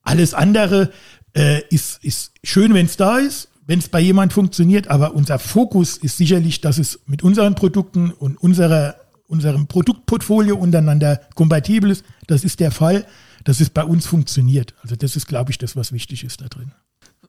Alles 0.09 0.33
andere 0.33 0.91
äh, 1.35 1.61
ist, 1.69 2.03
ist 2.03 2.31
schön, 2.43 2.73
wenn 2.73 2.87
es 2.87 2.97
da 2.97 3.19
ist, 3.19 3.49
wenn 3.67 3.77
es 3.77 3.89
bei 3.89 3.99
jemand 3.99 4.33
funktioniert. 4.33 4.87
Aber 4.87 5.13
unser 5.13 5.37
Fokus 5.37 5.97
ist 5.97 6.17
sicherlich, 6.17 6.61
dass 6.61 6.79
es 6.79 7.01
mit 7.05 7.21
unseren 7.21 7.53
Produkten 7.53 8.09
und 8.09 8.35
unserer, 8.37 8.95
unserem 9.27 9.67
Produktportfolio 9.67 10.57
untereinander 10.57 11.21
kompatibel 11.35 11.91
ist. 11.91 12.03
Das 12.25 12.43
ist 12.43 12.59
der 12.59 12.71
Fall, 12.71 13.05
dass 13.43 13.59
es 13.59 13.69
bei 13.69 13.83
uns 13.83 14.07
funktioniert. 14.07 14.73
Also 14.81 14.95
das 14.95 15.15
ist, 15.15 15.27
glaube 15.27 15.51
ich, 15.51 15.59
das, 15.59 15.75
was 15.75 15.91
wichtig 15.91 16.23
ist 16.23 16.41
da 16.41 16.47
drin. 16.47 16.71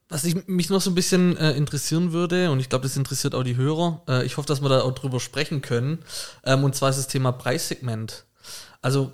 Was 0.09 0.23
ich, 0.23 0.47
mich 0.47 0.71
noch 0.71 0.81
so 0.81 0.89
ein 0.89 0.95
bisschen 0.95 1.37
äh, 1.37 1.51
interessieren 1.51 2.13
würde, 2.13 2.49
und 2.49 2.59
ich 2.59 2.67
glaube, 2.67 2.83
das 2.83 2.97
interessiert 2.97 3.35
auch 3.35 3.43
die 3.43 3.57
Hörer, 3.57 4.01
äh, 4.07 4.25
ich 4.25 4.37
hoffe, 4.37 4.47
dass 4.47 4.63
wir 4.63 4.69
da 4.69 4.81
auch 4.81 4.95
drüber 4.95 5.19
sprechen 5.19 5.61
können, 5.61 5.99
ähm, 6.43 6.63
und 6.63 6.73
zwar 6.73 6.89
ist 6.89 6.97
das 6.97 7.07
Thema 7.07 7.31
Preissegment. 7.31 8.25
Also, 8.81 9.11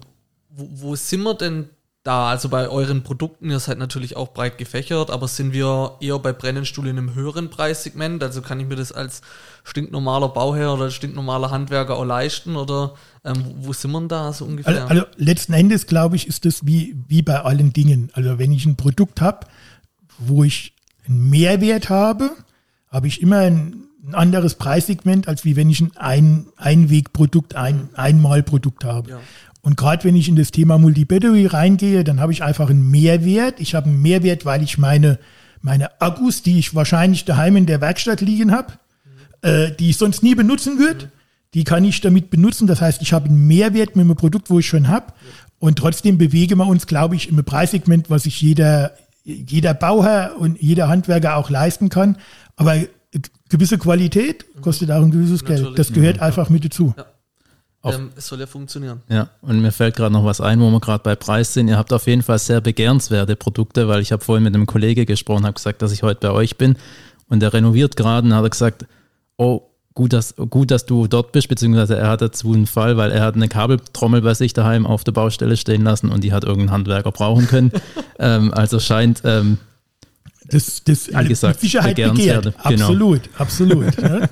wo, 0.50 0.70
wo 0.72 0.96
sind 0.96 1.22
wir 1.24 1.34
denn 1.34 1.70
da? 2.08 2.30
Also 2.30 2.50
bei 2.50 2.70
euren 2.70 3.04
Produkten, 3.04 3.50
ihr 3.50 3.60
seid 3.60 3.78
natürlich 3.78 4.16
auch 4.16 4.34
breit 4.34 4.58
gefächert, 4.58 5.12
aber 5.12 5.28
sind 5.28 5.54
wir 5.54 5.98
eher 6.00 6.18
bei 6.20 6.34
Brennenstuhl 6.34 6.88
in 6.88 6.98
einem 6.98 7.14
höheren 7.14 7.50
Preissegment? 7.50 8.24
Also 8.24 8.42
kann 8.42 8.60
ich 8.60 8.68
mir 8.68 8.76
das 8.78 8.92
als 8.92 9.22
stinknormaler 9.64 10.30
Bauherr 10.30 10.74
oder 10.74 10.90
stinknormaler 10.90 11.52
Handwerker 11.52 11.98
auch 11.98 12.06
leisten? 12.06 12.56
Oder 12.56 12.96
ähm, 13.26 13.44
wo 13.58 13.74
sind 13.74 13.92
wir 13.92 14.08
da 14.08 14.32
so 14.32 14.46
ungefähr? 14.46 14.84
Also, 14.84 14.88
also 14.88 15.06
letzten 15.18 15.54
Endes, 15.54 15.86
glaube 15.86 16.16
ich, 16.16 16.28
ist 16.28 16.46
das 16.46 16.66
wie, 16.66 16.96
wie 17.08 17.22
bei 17.22 17.42
allen 17.42 17.74
Dingen. 17.74 18.10
Also 18.14 18.40
wenn 18.40 18.52
ich 18.52 18.66
ein 18.66 18.78
Produkt 18.78 19.22
habe, 19.22 19.46
wo 20.18 20.44
ich 20.44 20.74
einen 21.08 21.30
Mehrwert 21.30 21.90
habe, 21.90 22.32
habe 22.90 23.08
ich 23.08 23.22
immer 23.22 23.40
ein, 23.40 23.87
ein 24.08 24.16
anderes 24.16 24.56
Preissegment, 24.56 25.28
als 25.28 25.44
wie 25.44 25.56
wenn 25.56 25.70
ich 25.70 25.82
ein, 25.82 25.92
ein 25.98 26.46
Einwegprodukt, 26.56 27.56
ein 27.56 27.90
Einmalprodukt 27.94 28.86
habe. 28.86 29.10
Ja. 29.10 29.20
Und 29.62 29.76
gerade 29.76 30.06
wenn 30.06 30.16
ich 30.16 30.30
in 30.30 30.38
das 30.38 30.52
Thema 30.52 30.78
Multi-Battery 30.78 31.46
reingehe, 31.48 32.06
dann 32.06 32.22
habe 32.22 32.32
ich 32.32 32.42
einfach 32.42 32.70
einen 32.70 32.90
Mehrwert. 32.90 33.60
Ich 33.60 33.76
habe 33.76 33.88
einen 33.88 34.02
Mehrwert, 34.02 34.46
weil 34.46 34.64
ich 34.64 34.78
meine, 34.78 35.20
meine 35.62 36.00
Akkus, 36.00 36.42
die 36.42 36.58
ich 36.58 36.74
wahrscheinlich 36.74 37.26
daheim 37.26 37.58
in 37.58 37.66
der 37.66 37.82
Werkstatt 37.82 38.22
liegen 38.22 38.54
habe, 38.54 38.74
äh, 39.42 39.72
die 39.72 39.90
ich 39.90 39.98
sonst 39.98 40.24
nie 40.24 40.36
benutzen 40.36 40.80
würde, 40.80 41.12
die 41.54 41.66
kann 41.66 41.84
ich 41.84 42.00
damit 42.00 42.30
benutzen. 42.30 42.68
Das 42.68 42.80
heißt, 42.80 43.02
ich 43.02 43.12
habe 43.12 43.26
einen 43.26 43.46
Mehrwert 43.46 43.98
mit 43.98 44.06
einem 44.06 44.16
Produkt, 44.16 44.50
wo 44.50 44.60
ich 44.60 44.68
schon 44.68 44.88
habe. 44.88 45.08
Und 45.60 45.80
trotzdem 45.80 46.18
bewegen 46.18 46.60
wir 46.60 46.68
uns, 46.68 46.88
glaube 46.88 47.16
ich, 47.18 47.28
im 47.28 47.44
Preissegment, 47.44 48.10
was 48.10 48.24
sich 48.24 48.42
jeder, 48.42 48.94
jeder 49.26 49.74
Bauherr 49.74 50.36
und 50.40 50.62
jeder 50.62 50.88
Handwerker 50.88 51.36
auch 51.36 51.50
leisten 51.50 51.90
kann. 51.90 52.18
Aber 52.56 52.78
gewisse 53.50 53.78
Qualität 53.78 54.46
kostet 54.62 54.92
auch 54.92 55.02
ein 55.02 55.12
gewisses 55.12 55.42
Natürlich. 55.42 55.64
Geld. 55.64 55.80
Das 55.80 55.94
gehört 55.94 56.20
einfach 56.20 56.50
mit 56.50 56.66
dazu. 56.66 56.94
Ja. 56.98 57.06
Ähm, 57.84 58.12
es 58.16 58.28
soll 58.28 58.40
ja 58.40 58.48
funktionieren. 58.48 59.02
Ja, 59.08 59.30
und 59.42 59.62
mir 59.62 59.72
fällt 59.72 59.96
gerade 59.96 60.12
noch 60.12 60.26
was 60.26 60.42
ein, 60.42 60.60
wo 60.60 60.70
wir 60.70 60.80
gerade 60.80 61.04
bei 61.04 61.16
Preis 61.16 61.54
sind. 61.54 61.68
Ihr 61.68 61.78
habt 61.78 61.94
auf 61.94 62.08
jeden 62.08 62.24
Fall 62.24 62.40
sehr 62.40 62.60
begehrenswerte 62.60 63.36
Produkte, 63.36 63.88
weil 63.88 64.02
ich 64.02 64.12
habe 64.12 64.24
vorhin 64.24 64.44
mit 64.44 64.56
einem 64.56 64.66
Kollege 64.66 65.06
gesprochen, 65.06 65.46
habe 65.46 65.54
gesagt, 65.54 65.82
dass 65.82 65.92
ich 65.92 66.04
heute 66.04 66.28
bei 66.28 66.32
euch 66.32 66.58
bin 66.58 66.76
und 67.30 67.40
der 67.42 67.54
renoviert 67.54 67.96
gerade 67.96 68.28
und 68.28 68.34
hat 68.34 68.44
er 68.44 68.50
gesagt, 68.50 68.86
oh, 69.38 69.62
gut 69.94 70.14
dass, 70.14 70.36
gut, 70.36 70.70
dass 70.72 70.86
du 70.86 71.08
dort 71.08 71.32
bist, 71.32 71.50
beziehungsweise 71.50 71.98
er 71.98 72.10
hat 72.10 72.22
dazu 72.22 72.54
einen 72.54 72.68
Fall, 72.68 72.98
weil 72.98 73.12
er 73.12 73.24
hat 73.24 73.36
eine 73.36 73.48
Kabeltrommel 73.48 74.22
bei 74.22 74.34
sich 74.34 74.54
daheim 74.54 74.86
auf 74.86 75.04
der 75.04 75.12
Baustelle 75.12 75.58
stehen 75.58 75.84
lassen 75.84 76.12
und 76.12 76.24
die 76.24 76.34
hat 76.34 76.44
irgendein 76.44 76.72
Handwerker 76.72 77.12
brauchen 77.12 77.48
können. 77.48 77.72
ähm, 78.20 78.54
also 78.54 78.80
scheint, 78.80 79.22
ähm, 79.24 79.58
Das, 80.50 80.84
das 80.84 81.14
also 81.14 81.30
gesagt, 81.30 81.56
mit 81.56 81.62
Sicherheit 81.62 81.96
begehrt. 81.96 82.54
genau. 82.68 82.86
Absolut, 82.86 83.22
absolut. 83.38 83.98
ne? 83.98 84.30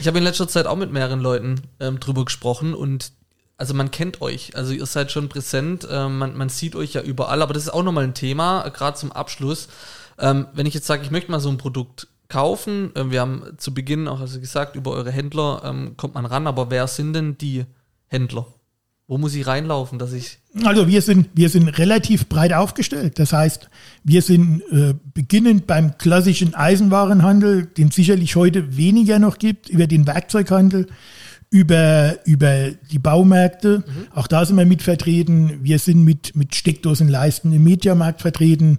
Ich 0.00 0.06
habe 0.06 0.18
in 0.18 0.24
letzter 0.24 0.48
Zeit 0.48 0.66
auch 0.66 0.76
mit 0.76 0.92
mehreren 0.92 1.20
Leuten 1.20 1.60
ähm, 1.80 2.00
drüber 2.00 2.24
gesprochen 2.24 2.74
und 2.74 3.12
also 3.56 3.74
man 3.74 3.90
kennt 3.90 4.20
euch, 4.22 4.56
also 4.56 4.72
ihr 4.72 4.86
seid 4.86 5.10
schon 5.10 5.28
präsent, 5.28 5.86
ähm, 5.90 6.18
man, 6.18 6.36
man 6.36 6.48
sieht 6.48 6.76
euch 6.76 6.94
ja 6.94 7.02
überall, 7.02 7.42
aber 7.42 7.54
das 7.54 7.64
ist 7.64 7.70
auch 7.70 7.82
nochmal 7.82 8.04
ein 8.04 8.14
Thema, 8.14 8.64
äh, 8.64 8.70
gerade 8.70 8.96
zum 8.96 9.12
Abschluss. 9.12 9.68
Ähm, 10.18 10.46
wenn 10.52 10.66
ich 10.66 10.74
jetzt 10.74 10.86
sage, 10.86 11.02
ich 11.02 11.10
möchte 11.10 11.30
mal 11.30 11.40
so 11.40 11.48
ein 11.48 11.58
Produkt 11.58 12.08
kaufen, 12.28 12.94
äh, 12.94 13.10
wir 13.10 13.20
haben 13.20 13.44
zu 13.56 13.74
Beginn 13.74 14.06
auch 14.06 14.20
also 14.20 14.38
gesagt, 14.40 14.76
über 14.76 14.92
eure 14.92 15.10
Händler 15.10 15.62
ähm, 15.64 15.96
kommt 15.96 16.14
man 16.14 16.26
ran, 16.26 16.46
aber 16.46 16.70
wer 16.70 16.86
sind 16.86 17.12
denn 17.14 17.36
die 17.38 17.64
Händler? 18.06 18.46
Wo 19.08 19.18
muss 19.18 19.34
ich 19.34 19.46
reinlaufen, 19.46 19.98
dass 19.98 20.12
ich. 20.12 20.37
Also 20.64 20.88
wir 20.88 21.02
sind, 21.02 21.28
wir 21.34 21.48
sind 21.48 21.68
relativ 21.78 22.28
breit 22.28 22.52
aufgestellt. 22.52 23.18
Das 23.18 23.32
heißt, 23.32 23.68
wir 24.04 24.22
sind 24.22 24.62
äh, 24.70 24.94
beginnend 25.14 25.66
beim 25.66 25.98
klassischen 25.98 26.54
Eisenwarenhandel, 26.54 27.66
den 27.66 27.88
es 27.88 27.94
sicherlich 27.94 28.36
heute 28.36 28.76
weniger 28.76 29.18
noch 29.18 29.38
gibt, 29.38 29.68
über 29.68 29.86
den 29.86 30.06
Werkzeughandel, 30.06 30.86
über, 31.50 32.16
über 32.24 32.70
die 32.90 32.98
Baumärkte. 32.98 33.84
Auch 34.14 34.26
da 34.26 34.44
sind 34.44 34.56
wir 34.56 34.66
mit 34.66 34.82
vertreten. 34.82 35.60
Wir 35.62 35.78
sind 35.78 36.04
mit, 36.04 36.36
mit 36.36 36.54
Steckdosenleisten 36.54 37.52
im 37.52 37.64
Mediamarkt 37.64 38.20
vertreten. 38.20 38.78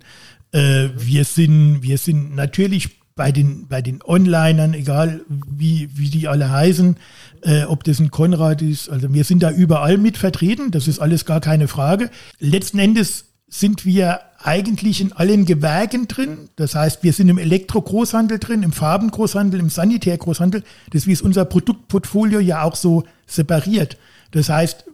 Äh, 0.51 0.89
wir, 0.95 1.25
sind, 1.25 1.79
wir 1.81 1.97
sind 1.97 2.35
natürlich 2.35 2.98
bei 3.19 3.33
den, 3.33 3.67
bei 3.67 3.81
den 3.81 3.99
Onlinern, 4.01 4.73
egal 4.73 5.25
wie, 5.45 5.89
wie 5.93 6.07
die 6.07 6.29
alle 6.29 6.49
heißen, 6.49 6.95
äh, 7.41 7.63
ob 7.65 7.83
das 7.83 7.99
ein 7.99 8.11
Konrad 8.11 8.61
ist. 8.61 8.87
Also 8.87 9.13
wir 9.13 9.25
sind 9.25 9.43
da 9.43 9.51
überall 9.51 9.97
mit 9.97 10.17
vertreten, 10.17 10.71
das 10.71 10.87
ist 10.87 10.99
alles 10.99 11.25
gar 11.25 11.41
keine 11.41 11.67
Frage. 11.67 12.11
Letzten 12.39 12.79
Endes 12.79 13.25
sind 13.49 13.85
wir 13.85 14.21
eigentlich 14.41 15.01
in 15.01 15.11
allen 15.11 15.43
Gewerken 15.43 16.07
drin. 16.07 16.47
Das 16.55 16.75
heißt, 16.75 17.03
wir 17.03 17.11
sind 17.11 17.27
im 17.27 17.37
Elektro-Großhandel 17.37 18.39
drin, 18.39 18.63
im 18.63 18.71
Farbengroßhandel, 18.71 19.59
im 19.59 19.69
Sanitär-Großhandel. 19.69 20.63
Das 20.91 21.05
ist 21.05 21.21
unser 21.21 21.43
Produktportfolio 21.43 22.39
ja 22.39 22.63
auch 22.63 22.77
so 22.77 23.03
separiert. 23.27 23.97
Das 24.31 24.47
heißt, 24.47 24.85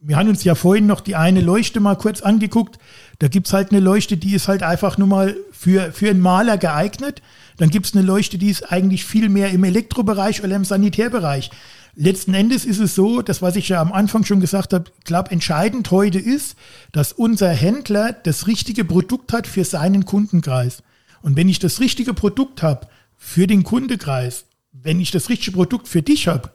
wir 0.00 0.16
haben 0.16 0.28
uns 0.28 0.42
ja 0.42 0.56
vorhin 0.56 0.86
noch 0.86 1.00
die 1.00 1.14
eine 1.14 1.42
Leuchte 1.42 1.78
mal 1.78 1.94
kurz 1.94 2.22
angeguckt. 2.22 2.80
Da 3.18 3.26
gibt's 3.28 3.52
halt 3.52 3.70
eine 3.70 3.80
Leuchte, 3.80 4.16
die 4.16 4.34
ist 4.34 4.46
halt 4.46 4.62
einfach 4.62 4.96
nur 4.96 5.08
mal 5.08 5.36
für, 5.50 5.92
für 5.92 6.10
einen 6.10 6.20
Maler 6.20 6.56
geeignet. 6.56 7.20
Dann 7.56 7.70
gibt's 7.70 7.94
eine 7.94 8.06
Leuchte, 8.06 8.38
die 8.38 8.50
ist 8.50 8.70
eigentlich 8.70 9.04
viel 9.04 9.28
mehr 9.28 9.50
im 9.50 9.64
Elektrobereich 9.64 10.44
oder 10.44 10.54
im 10.54 10.64
Sanitärbereich. 10.64 11.50
Letzten 11.96 12.32
Endes 12.32 12.64
ist 12.64 12.78
es 12.78 12.94
so, 12.94 13.22
das, 13.22 13.42
was 13.42 13.56
ich 13.56 13.70
ja 13.70 13.80
am 13.80 13.92
Anfang 13.92 14.24
schon 14.24 14.38
gesagt 14.38 14.72
habe, 14.72 14.84
glaube, 15.02 15.32
entscheidend 15.32 15.90
heute 15.90 16.20
ist, 16.20 16.56
dass 16.92 17.12
unser 17.12 17.50
Händler 17.50 18.12
das 18.12 18.46
richtige 18.46 18.84
Produkt 18.84 19.32
hat 19.32 19.48
für 19.48 19.64
seinen 19.64 20.04
Kundenkreis. 20.04 20.84
Und 21.20 21.34
wenn 21.34 21.48
ich 21.48 21.58
das 21.58 21.80
richtige 21.80 22.14
Produkt 22.14 22.62
habe 22.62 22.86
für 23.16 23.48
den 23.48 23.64
Kundekreis, 23.64 24.44
wenn 24.70 25.00
ich 25.00 25.10
das 25.10 25.28
richtige 25.28 25.56
Produkt 25.56 25.88
für 25.88 26.02
dich 26.02 26.28
habe, 26.28 26.52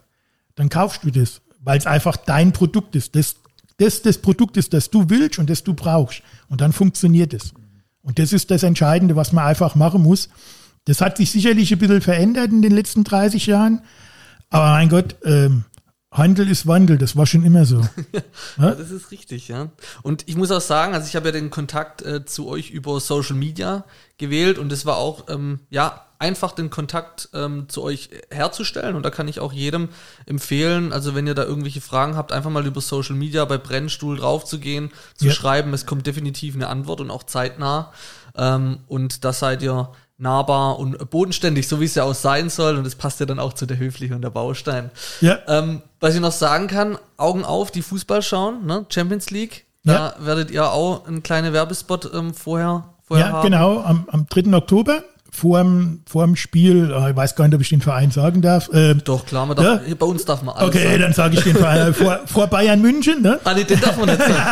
dann 0.56 0.70
kaufst 0.70 1.04
du 1.04 1.12
das, 1.12 1.42
weil 1.60 1.78
es 1.78 1.88
einfach 1.88 2.16
dein 2.16 2.54
Produkt 2.54 2.96
ist. 2.96 3.16
Das, 3.18 3.36
das 3.78 4.02
das 4.02 4.18
Produkt 4.18 4.58
ist, 4.58 4.74
das 4.74 4.90
du 4.90 5.10
willst 5.10 5.40
und 5.40 5.50
das 5.50 5.64
du 5.64 5.74
brauchst. 5.74 6.22
Und 6.50 6.62
dann 6.62 6.74
funktioniert 6.74 7.34
es. 7.34 7.54
Und 8.02 8.20
das 8.20 8.34
ist 8.34 8.52
das 8.52 8.64
Entscheidende, 8.64 9.16
was 9.16 9.32
man 9.32 9.46
einfach 9.46 9.76
machen 9.76 10.04
muss. 10.04 10.30
Das 10.86 11.02
hat 11.02 11.18
sich 11.18 11.32
sicherlich 11.32 11.72
ein 11.72 11.80
bisschen 11.80 12.02
verändert 12.02 12.52
in 12.52 12.62
den 12.62 12.74
letzten 12.74 13.04
30 13.04 13.46
Jahren. 13.46 13.82
Aber 14.50 14.72
mein 14.72 14.90
Gott, 14.90 15.16
ähm, 15.24 15.64
Handel 16.12 16.48
ist 16.50 16.68
Wandel, 16.68 16.98
das 16.98 17.16
war 17.16 17.26
schon 17.26 17.44
immer 17.44 17.66
so. 17.66 17.82
Ja, 18.58 18.76
das 18.76 18.92
ist 18.92 19.10
richtig, 19.10 19.48
ja. 19.48 19.70
Und 20.04 20.28
ich 20.28 20.36
muss 20.36 20.52
auch 20.52 20.62
sagen, 20.62 20.94
also 20.94 21.08
ich 21.08 21.16
habe 21.16 21.30
ja 21.30 21.32
den 21.32 21.50
Kontakt 21.50 22.04
äh, 22.04 22.24
zu 22.24 22.48
euch 22.48 22.70
über 22.70 23.00
Social 23.00 23.36
Media 23.36 23.86
gewählt 24.18 24.60
und 24.60 24.72
es 24.72 24.86
war 24.86 24.98
auch, 24.98 25.28
ähm, 25.30 25.62
ja, 25.70 26.06
einfach 26.24 26.54
den 26.54 26.70
Kontakt 26.70 27.28
ähm, 27.34 27.68
zu 27.68 27.84
euch 27.84 28.10
herzustellen. 28.32 28.96
Und 28.96 29.04
da 29.04 29.10
kann 29.10 29.28
ich 29.28 29.40
auch 29.42 29.52
jedem 29.52 29.90
empfehlen, 30.26 30.94
also 30.94 31.16
wenn 31.16 31.28
ihr 31.28 31.36
da 31.36 31.44
irgendwelche 31.44 31.82
Fragen 31.82 32.16
habt, 32.16 32.32
einfach 32.32 32.50
mal 32.50 32.66
über 32.66 32.80
Social 32.82 33.16
Media 33.16 33.44
bei 33.46 33.58
Brennstuhl 33.58 34.18
draufzugehen, 34.18 34.92
zu 35.16 35.26
Ja. 35.28 35.32
schreiben. 35.34 35.74
Es 35.74 35.86
kommt 35.86 36.08
definitiv 36.08 36.56
eine 36.56 36.68
Antwort 36.70 37.02
und 37.02 37.12
auch 37.12 37.24
zeitnah. 37.24 37.92
Ähm, 38.38 38.80
und 38.88 39.26
da 39.26 39.34
seid 39.34 39.62
ihr 39.62 39.90
nahbar 40.18 40.80
und 40.80 41.10
bodenständig, 41.10 41.68
so 41.68 41.82
wie 41.82 41.86
es 41.86 41.96
ja 41.96 42.04
auch 42.04 42.14
sein 42.16 42.50
soll. 42.50 42.78
Und 42.78 42.86
das 42.86 42.96
passt 42.96 43.20
ja 43.20 43.26
dann 43.26 43.40
auch 43.40 43.54
zu 43.54 43.66
der 43.66 43.78
Höfliche 43.78 44.16
und 44.16 44.22
der 44.22 44.30
Baustein. 44.30 44.92
Ja, 45.22 45.40
Ähm, 45.48 45.82
was 46.00 46.16
ich 46.16 46.22
noch 46.22 46.32
sagen 46.32 46.68
kann, 46.68 46.98
Augen 47.18 47.44
auf, 47.44 47.70
die 47.72 47.82
Fußball 47.82 48.22
schauen, 48.22 48.66
ne? 48.66 48.86
Champions 48.90 49.30
League. 49.32 49.66
Da 49.86 50.16
werdet 50.20 50.50
ihr 50.50 50.72
auch 50.72 51.06
einen 51.06 51.24
kleinen 51.24 51.52
Werbespot 51.52 52.10
ähm, 52.14 52.34
vorher, 52.34 52.86
vorher 53.06 53.26
ja 53.28 53.32
haben. 53.34 53.44
genau, 53.52 53.82
am, 53.82 54.08
am 54.10 54.26
3. 54.30 54.54
Oktober, 54.56 55.04
vor 55.34 55.64
dem, 55.64 56.02
vor 56.06 56.24
dem 56.26 56.36
Spiel, 56.36 56.94
äh, 56.96 57.10
ich 57.10 57.16
weiß 57.16 57.36
gar 57.36 57.48
nicht, 57.48 57.56
ob 57.56 57.62
ich 57.62 57.70
den 57.70 57.82
Verein 57.82 58.12
sagen 58.12 58.44
darf. 58.44 58.70
Äh, 58.72 58.94
Doch, 58.94 59.26
klar, 59.26 59.48
man 59.48 59.58
darf, 59.58 59.82
Ja? 59.88 59.96
bei 59.96 60.06
uns 60.06 60.24
darf 60.26 60.44
man 60.44 60.56
alles 60.56 60.70
okay, 60.70 60.84
sagen. 60.86 61.02
dann 61.02 61.14
sage 61.14 61.38
ich 61.38 61.44
den 61.44 61.56
Verein, 61.56 61.88
äh, 61.88 61.94
vor, 61.94 62.20
vor 62.28 62.46
Bayern 62.48 62.80
München, 62.82 63.24
ne? 63.24 63.40
Ah, 63.44 63.56
nee, 63.56 63.64
den 63.64 63.80
darf 63.82 63.98
man 63.98 64.06
nicht 64.10 64.22
sagen. 64.22 64.34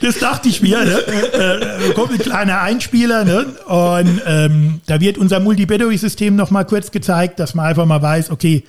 Das 0.00 0.18
dachte 0.18 0.50
ich 0.50 0.60
mir. 0.60 0.84
Ne? 0.84 0.98
Äh, 0.98 1.88
da 1.88 1.92
kommt 1.94 2.12
ein 2.12 2.18
kleiner 2.18 2.60
Einspieler 2.60 3.24
ne? 3.24 3.46
und 3.66 4.20
ähm, 4.26 4.80
da 4.84 5.00
wird 5.00 5.16
unser 5.16 5.40
Multi-Battery-System 5.40 6.36
nochmal 6.36 6.66
kurz 6.66 6.90
gezeigt, 6.90 7.40
dass 7.40 7.54
man 7.54 7.64
einfach 7.66 7.86
mal 7.86 8.02
weiß, 8.02 8.30
okay, 8.30 8.64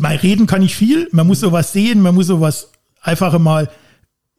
mal 0.00 0.16
reden 0.16 0.48
kann 0.48 0.62
ich 0.62 0.74
viel, 0.74 1.08
man 1.12 1.28
muss 1.28 1.38
sowas 1.38 1.72
sehen, 1.72 2.02
man 2.02 2.16
muss 2.16 2.26
sowas 2.26 2.72
einfach 3.00 3.38
mal 3.38 3.68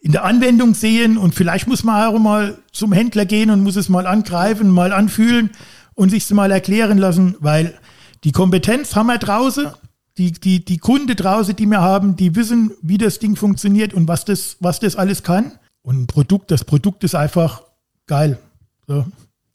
in 0.07 0.13
der 0.13 0.23
Anwendung 0.23 0.73
sehen 0.73 1.17
und 1.17 1.35
vielleicht 1.35 1.67
muss 1.67 1.83
man 1.83 2.07
auch 2.07 2.17
mal 2.17 2.57
zum 2.71 2.93
Händler 2.93 3.25
gehen 3.25 3.49
und 3.49 3.61
muss 3.61 3.75
es 3.75 3.89
mal 3.89 4.07
angreifen, 4.07 4.71
mal 4.71 4.93
anfühlen 4.93 5.49
und 5.95 6.11
sich 6.11 6.29
mal 6.29 6.49
erklären 6.49 6.97
lassen, 6.97 7.35
weil 7.41 7.77
die 8.23 8.31
Kompetenz 8.31 8.95
haben 8.95 9.07
wir 9.07 9.17
draußen, 9.17 9.67
die, 10.17 10.31
die, 10.31 10.63
die 10.63 10.77
Kunde 10.77 11.15
draußen, 11.15 11.57
die 11.57 11.65
wir 11.65 11.81
haben, 11.81 12.15
die 12.15 12.37
wissen, 12.37 12.71
wie 12.81 12.97
das 12.97 13.19
Ding 13.19 13.35
funktioniert 13.35 13.93
und 13.93 14.07
was 14.07 14.23
das, 14.23 14.55
was 14.61 14.79
das 14.79 14.95
alles 14.95 15.23
kann. 15.23 15.51
Und 15.81 16.03
ein 16.03 16.07
Produkt, 16.07 16.51
das 16.51 16.63
Produkt 16.63 17.03
ist 17.03 17.13
einfach 17.13 17.63
geil. 18.05 18.39
So. 18.87 19.05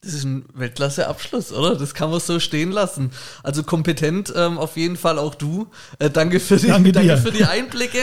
Das 0.03 0.15
ist 0.15 0.25
ein 0.25 0.45
Weltklasse-Abschluss, 0.55 1.53
oder? 1.53 1.77
Das 1.77 1.95
kann 1.95 2.11
man 2.11 2.19
so 2.19 2.41
stehen 2.41 2.73
lassen. 2.73 3.13
Also 3.45 3.63
kompetent 3.63 4.33
ähm, 4.35 4.59
auf 4.59 4.77
jeden 4.77 4.97
Fall 4.97 5.17
auch 5.17 5.37
du. 5.37 5.69
Äh, 6.01 6.11
danke, 6.11 6.41
für 6.41 6.57
die, 6.57 6.67
Danke 6.67 6.91
danke, 6.91 7.17
für 7.19 7.31
die 7.31 7.45
Einblicke 7.45 8.01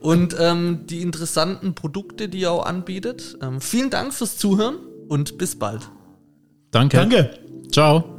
und 0.00 0.36
ähm, 0.38 0.80
die 0.84 1.00
interessanten 1.00 1.74
Produkte, 1.74 2.28
die 2.28 2.40
ihr 2.40 2.52
auch 2.52 2.66
anbietet. 2.66 3.38
Ähm, 3.40 3.62
vielen 3.62 3.88
Dank 3.88 4.12
fürs 4.12 4.36
Zuhören 4.36 4.76
und 5.08 5.38
bis 5.38 5.58
bald. 5.58 5.90
danke. 6.70 6.98
Danke. 6.98 7.30
Ciao. 7.72 8.17